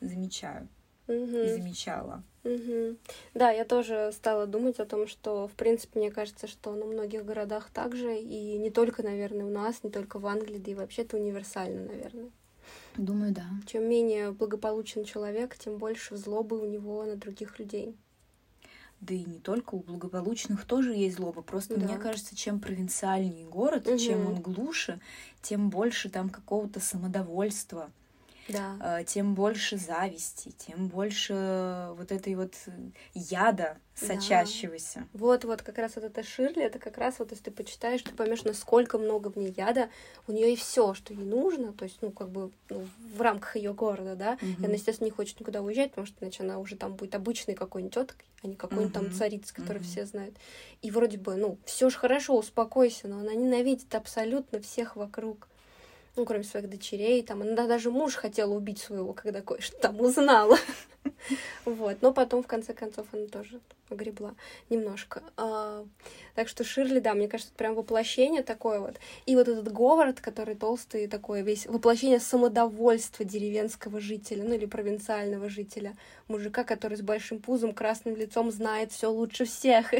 [0.00, 0.66] замечаю
[1.06, 1.44] mm-hmm.
[1.44, 2.24] и замечала.
[2.44, 2.96] Угу.
[3.34, 7.24] Да, я тоже стала думать о том, что, в принципе, мне кажется, что на многих
[7.24, 11.02] городах также, и не только, наверное, у нас, не только в Англии, да и вообще
[11.02, 12.30] это универсально, наверное.
[12.96, 13.46] Думаю, да.
[13.66, 17.96] Чем менее благополучен человек, тем больше злобы у него на других людей.
[19.00, 21.42] Да и не только у благополучных тоже есть злоба.
[21.42, 21.86] Просто да.
[21.86, 23.98] мне кажется, чем провинциальнее город, угу.
[23.98, 25.00] чем он глуше,
[25.42, 27.90] тем больше там какого-то самодовольства
[28.48, 28.76] да.
[28.80, 32.54] А, тем больше зависти, тем больше вот этой вот
[33.14, 35.00] яда сочащегося.
[35.00, 35.06] Да.
[35.12, 38.12] Вот, вот, как раз вот эта Ширли, это как раз вот, если ты почитаешь, ты
[38.12, 39.90] поймешь, насколько много в ней яда,
[40.26, 43.56] у нее и все, что ей нужно, то есть, ну, как бы, ну, в рамках
[43.56, 44.62] ее города, да, угу.
[44.62, 47.54] и она, естественно, не хочет никуда уезжать, потому что иначе она уже там будет обычной
[47.54, 49.04] какой-нибудь теткой, а не какой-нибудь угу.
[49.04, 49.88] там царицей, которую угу.
[49.88, 50.34] все знают.
[50.80, 55.48] И вроде бы, ну, все же хорошо, успокойся, но она ненавидит абсолютно всех вокруг
[56.16, 60.58] ну, кроме своих дочерей, там, она даже муж хотела убить своего, когда кое-что там узнала.
[61.64, 64.34] Вот, но потом, в конце концов, она тоже огребла
[64.70, 65.22] немножко.
[65.36, 65.84] А,
[66.34, 68.96] так что Ширли, да, мне кажется, прям воплощение такое вот.
[69.26, 75.48] И вот этот Говард, который толстый такой весь, воплощение самодовольства деревенского жителя, ну или провинциального
[75.48, 75.94] жителя,
[76.28, 79.92] мужика, который с большим пузом, красным лицом знает все лучше всех.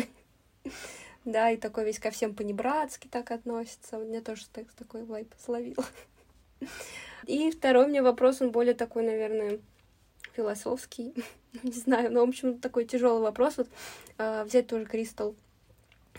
[1.25, 3.99] да, и такой весь ко всем понебратски так относится.
[3.99, 5.77] У меня тоже так, такой вайп словил.
[7.27, 9.61] И второй мне вопрос, он более такой, наверное,
[10.35, 11.15] философский.
[11.63, 13.59] Не знаю, но, в общем, такой тяжелый вопрос.
[13.59, 13.69] Вот
[14.19, 15.37] э, взять тоже Кристал.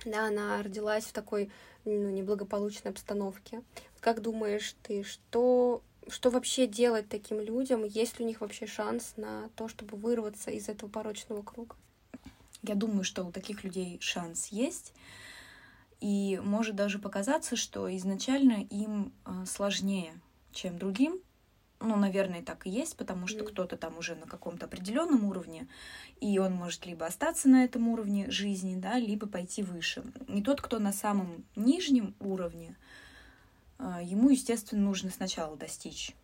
[0.05, 1.51] Да, она родилась в такой
[1.85, 3.61] ну, неблагополучной обстановке.
[3.99, 7.83] Как думаешь ты, что, что вообще делать таким людям?
[7.83, 11.75] Есть ли у них вообще шанс на то, чтобы вырваться из этого порочного круга?
[12.63, 14.93] Я думаю, что у таких людей шанс есть.
[15.99, 20.13] И может даже показаться, что изначально им э, сложнее,
[20.51, 21.19] чем другим.
[21.79, 23.47] Ну, наверное, так и есть, потому что mm.
[23.47, 25.67] кто-то там уже на каком-то определенном уровне,
[26.21, 30.03] и он может либо остаться на этом уровне жизни, да, либо пойти выше.
[30.29, 32.77] И тот, кто на самом нижнем уровне,
[33.79, 36.15] э, ему, естественно, нужно сначала достичь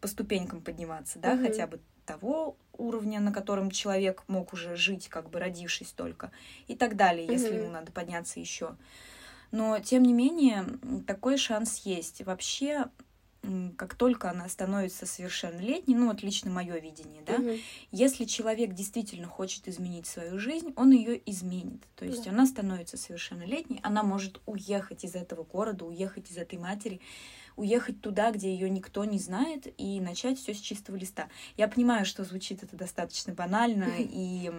[0.00, 1.42] по ступенькам подниматься, да, mm-hmm.
[1.42, 6.30] хотя бы того уровня, на котором человек мог уже жить, как бы родившись только,
[6.68, 7.32] и так далее, mm-hmm.
[7.32, 8.76] если ему надо подняться еще.
[9.50, 10.64] Но, тем не менее,
[11.06, 12.22] такой шанс есть.
[12.24, 12.86] Вообще,
[13.76, 17.58] как только она становится совершеннолетней, ну вот лично мое видение, да, угу.
[17.90, 21.82] если человек действительно хочет изменить свою жизнь, он ее изменит.
[21.96, 22.30] То есть да.
[22.30, 27.00] она становится совершеннолетней, она может уехать из этого города, уехать из этой матери,
[27.56, 31.28] уехать туда, где ее никто не знает, и начать все с чистого листа.
[31.56, 34.50] Я понимаю, что звучит это достаточно банально и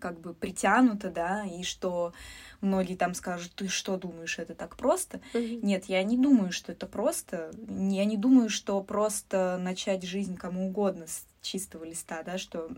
[0.00, 2.12] как бы притянуто, да, и что
[2.60, 5.20] многие там скажут, ты что думаешь, это так просто?
[5.32, 5.60] Mm-hmm.
[5.62, 7.50] Нет, я не думаю, что это просто.
[7.68, 12.68] Я не думаю, что просто начать жизнь кому угодно с чистого листа, да, что,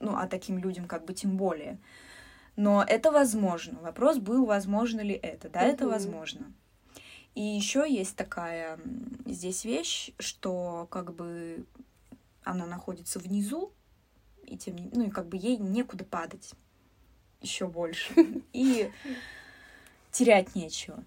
[0.00, 1.78] ну, а таким людям как бы тем более.
[2.56, 3.78] Но это возможно.
[3.80, 5.50] Вопрос был, возможно ли это.
[5.50, 5.72] Да, mm-hmm.
[5.72, 6.52] это возможно.
[7.36, 8.80] И еще есть такая
[9.26, 11.66] здесь вещь, что как бы
[12.44, 13.74] она находится внизу,
[14.46, 16.52] и тем не, ну и как бы ей некуда падать
[17.42, 18.14] еще больше.
[18.54, 18.90] И
[20.12, 21.04] терять нечего.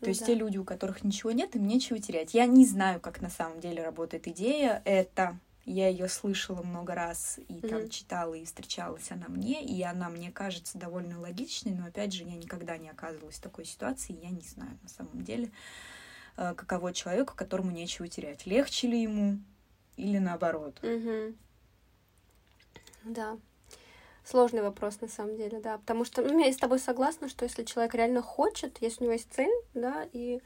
[0.00, 2.34] То есть те люди, у которых ничего нет, им нечего терять.
[2.34, 4.82] Я не знаю, как на самом деле работает идея.
[4.84, 7.68] Это я ее слышала много раз и mm-hmm.
[7.68, 12.24] там читала и встречалась она мне, и она мне кажется довольно логичной, но опять же
[12.24, 15.50] я никогда не оказывалась в такой ситуации, я не знаю на самом деле,
[16.36, 19.38] э, каково человеку, которому нечего терять, легче ли ему
[19.96, 20.78] или наоборот.
[20.82, 21.36] Mm-hmm.
[23.04, 23.38] Да.
[24.24, 25.78] Сложный вопрос на самом деле, да.
[25.78, 29.14] Потому что ну, я с тобой согласна, что если человек реально хочет, если у него
[29.14, 30.40] есть цель, да, и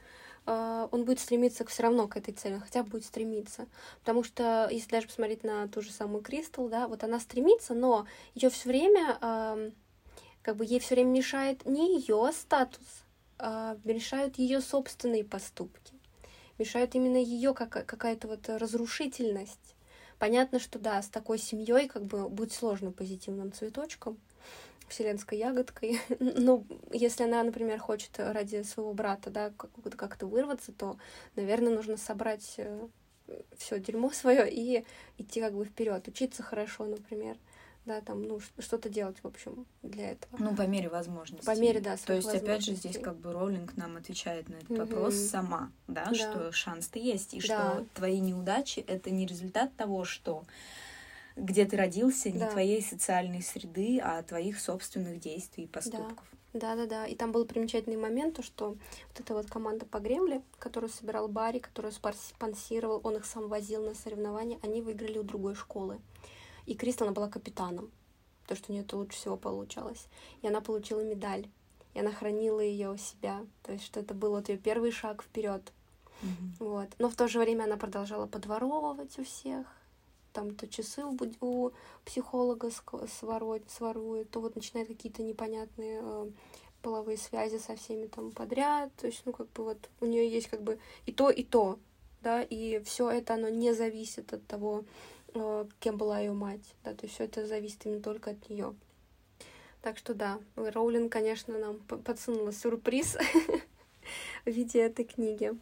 [0.47, 3.67] он будет стремиться все равно к этой цели, хотя бы будет стремиться.
[3.99, 8.07] Потому что, если даже посмотреть на ту же самую Кристал, да, вот она стремится, но
[8.33, 9.73] ее все время,
[10.41, 12.85] как бы ей все время мешает не ее статус,
[13.37, 15.93] а мешают ее собственные поступки.
[16.57, 19.75] Мешают именно ее как, какая-то вот разрушительность
[20.19, 24.17] Понятно, что да, с такой семьей как бы будет сложно позитивным цветочком,
[24.87, 25.99] вселенской ягодкой.
[26.19, 29.51] Но если она, например, хочет ради своего брата, да,
[29.95, 30.97] как-то вырваться, то,
[31.35, 32.87] наверное, нужно собрать э,
[33.57, 34.85] все дерьмо свое и
[35.17, 37.37] идти как бы вперед, учиться хорошо, например
[37.87, 40.35] да, там, ну, что-то делать, в общем, для этого.
[40.37, 41.45] Ну, по мере возможности.
[41.45, 44.71] По мере, да, То есть, опять же, здесь как бы Роллинг нам отвечает на этот
[44.71, 44.79] угу.
[44.81, 47.45] вопрос сама, да, да, что шанс-то есть, и да.
[47.45, 50.43] что твои неудачи— это не результат того, что
[51.37, 52.49] где ты родился, не да.
[52.49, 56.25] твоей социальной среды, а твоих собственных действий и поступков.
[56.53, 57.05] Да, да, да.
[57.05, 61.27] И там был примечательный момент, то, что вот эта вот команда по Гремле, которую собирал
[61.27, 65.99] Барри, которую спонсировал, он их сам возил на соревнования, они выиграли у другой школы.
[66.65, 67.91] И Кристал, она была капитаном,
[68.47, 70.07] то, что у нее это лучше всего получалось.
[70.41, 71.47] И она получила медаль,
[71.93, 73.45] и она хранила ее у себя.
[73.61, 75.71] То есть, что это был вот ее первый шаг вперед.
[76.21, 76.51] Mm-hmm.
[76.59, 76.89] Вот.
[76.97, 79.67] Но в то же время она продолжала подворовывать у всех.
[80.33, 81.71] Там то часы у, у
[82.05, 82.69] психолога
[83.07, 86.29] сворует, сворует, то вот начинает какие-то непонятные э,
[86.81, 88.91] половые связи со всеми там подряд.
[88.97, 91.79] То есть, ну, как бы вот у нее есть как бы и то, и то,
[92.21, 94.83] да, и все это оно не зависит от того,
[95.33, 96.75] Э, кем была ее мать.
[96.83, 98.75] Да, то есть все это зависит именно только от нее.
[99.81, 103.17] Так что да, Роулин, конечно, нам подсунула сюрприз
[104.45, 105.53] в виде этой книги.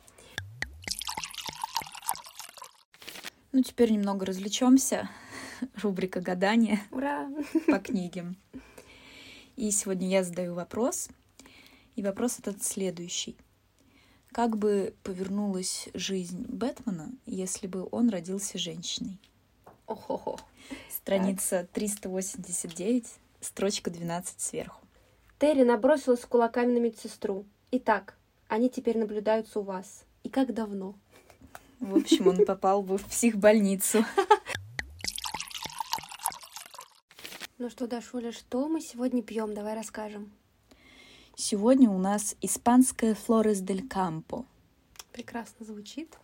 [3.55, 5.09] Ну, теперь немного развлечемся.
[5.81, 6.81] Рубрика гадания.
[6.91, 7.29] Ура!
[7.67, 8.35] По книге.
[9.55, 11.07] И сегодня я задаю вопрос.
[11.95, 13.37] И вопрос этот следующий.
[14.33, 19.21] Как бы повернулась жизнь Бэтмена, если бы он родился женщиной?
[19.87, 20.37] Охо-хо.
[20.89, 21.69] Страница так.
[21.69, 23.05] 389,
[23.39, 24.85] строчка 12 сверху.
[25.39, 27.45] Терри набросилась кулаками на медсестру.
[27.71, 28.17] Итак,
[28.49, 30.03] они теперь наблюдаются у вас.
[30.23, 30.95] И как давно?
[31.79, 34.05] В общем, он попал бы в психбольницу.
[37.57, 39.53] Ну что, Дашуля, что мы сегодня пьем?
[39.53, 40.31] Давай расскажем.
[41.35, 44.45] Сегодня у нас испанская Флорес дель Кампо.
[45.11, 46.17] Прекрасно звучит.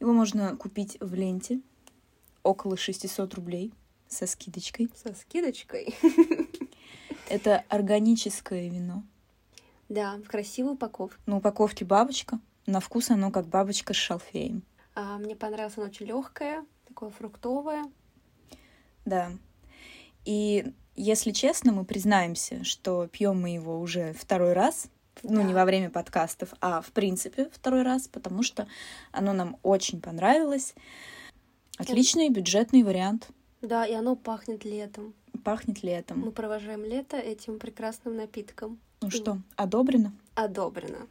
[0.00, 1.60] Его можно купить в ленте
[2.42, 3.72] около 600 рублей
[4.08, 4.90] со скидочкой.
[4.94, 5.94] Со скидочкой?
[7.28, 9.02] Это органическое вино.
[9.88, 11.18] Да, в красивой упаковке.
[11.26, 12.40] На упаковке бабочка.
[12.68, 14.62] На вкус оно как бабочка с шалфеем.
[14.94, 17.84] А, мне понравилось, оно очень легкое, такое фруктовое.
[19.06, 19.32] Да.
[20.26, 24.90] И если честно, мы признаемся, что пьем мы его уже второй раз.
[25.22, 25.30] Да.
[25.30, 28.68] Ну, не во время подкастов, а в принципе второй раз, потому что
[29.12, 30.74] оно нам очень понравилось.
[31.78, 33.28] Отличный бюджетный вариант.
[33.62, 35.14] Да, и оно пахнет летом.
[35.42, 36.20] Пахнет летом.
[36.20, 38.78] Мы провожаем лето этим прекрасным напитком.
[39.00, 40.12] Ну что, одобрено?
[40.34, 41.06] Одобрено.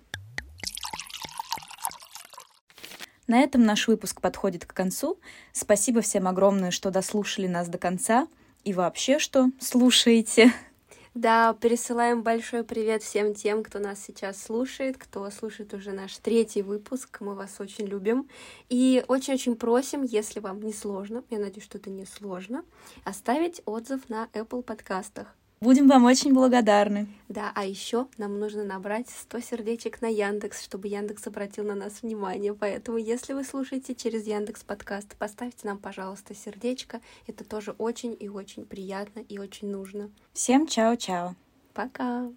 [3.28, 5.20] На этом наш выпуск подходит к концу.
[5.52, 8.28] Спасибо всем огромное, что дослушали нас до конца.
[8.64, 10.54] И вообще, что слушаете.
[11.14, 16.62] Да, пересылаем большой привет всем тем, кто нас сейчас слушает, кто слушает уже наш третий
[16.62, 17.18] выпуск.
[17.22, 18.30] Мы вас очень любим.
[18.70, 22.64] И очень-очень просим, если вам не сложно, я надеюсь, что это не сложно,
[23.04, 25.36] оставить отзыв на Apple подкастах.
[25.60, 27.08] Будем вам очень благодарны.
[27.30, 32.04] Да, а еще нам нужно набрать 100 сердечек на Яндекс, чтобы Яндекс обратил на нас
[32.04, 32.54] внимание.
[32.54, 37.02] Поэтому, если вы слушаете через Яндекс подкаст, поставьте нам, пожалуйста, сердечко.
[37.26, 40.12] Это тоже очень и очень приятно и очень нужно.
[40.34, 41.34] Всем чао-чао.
[41.74, 42.30] Пока.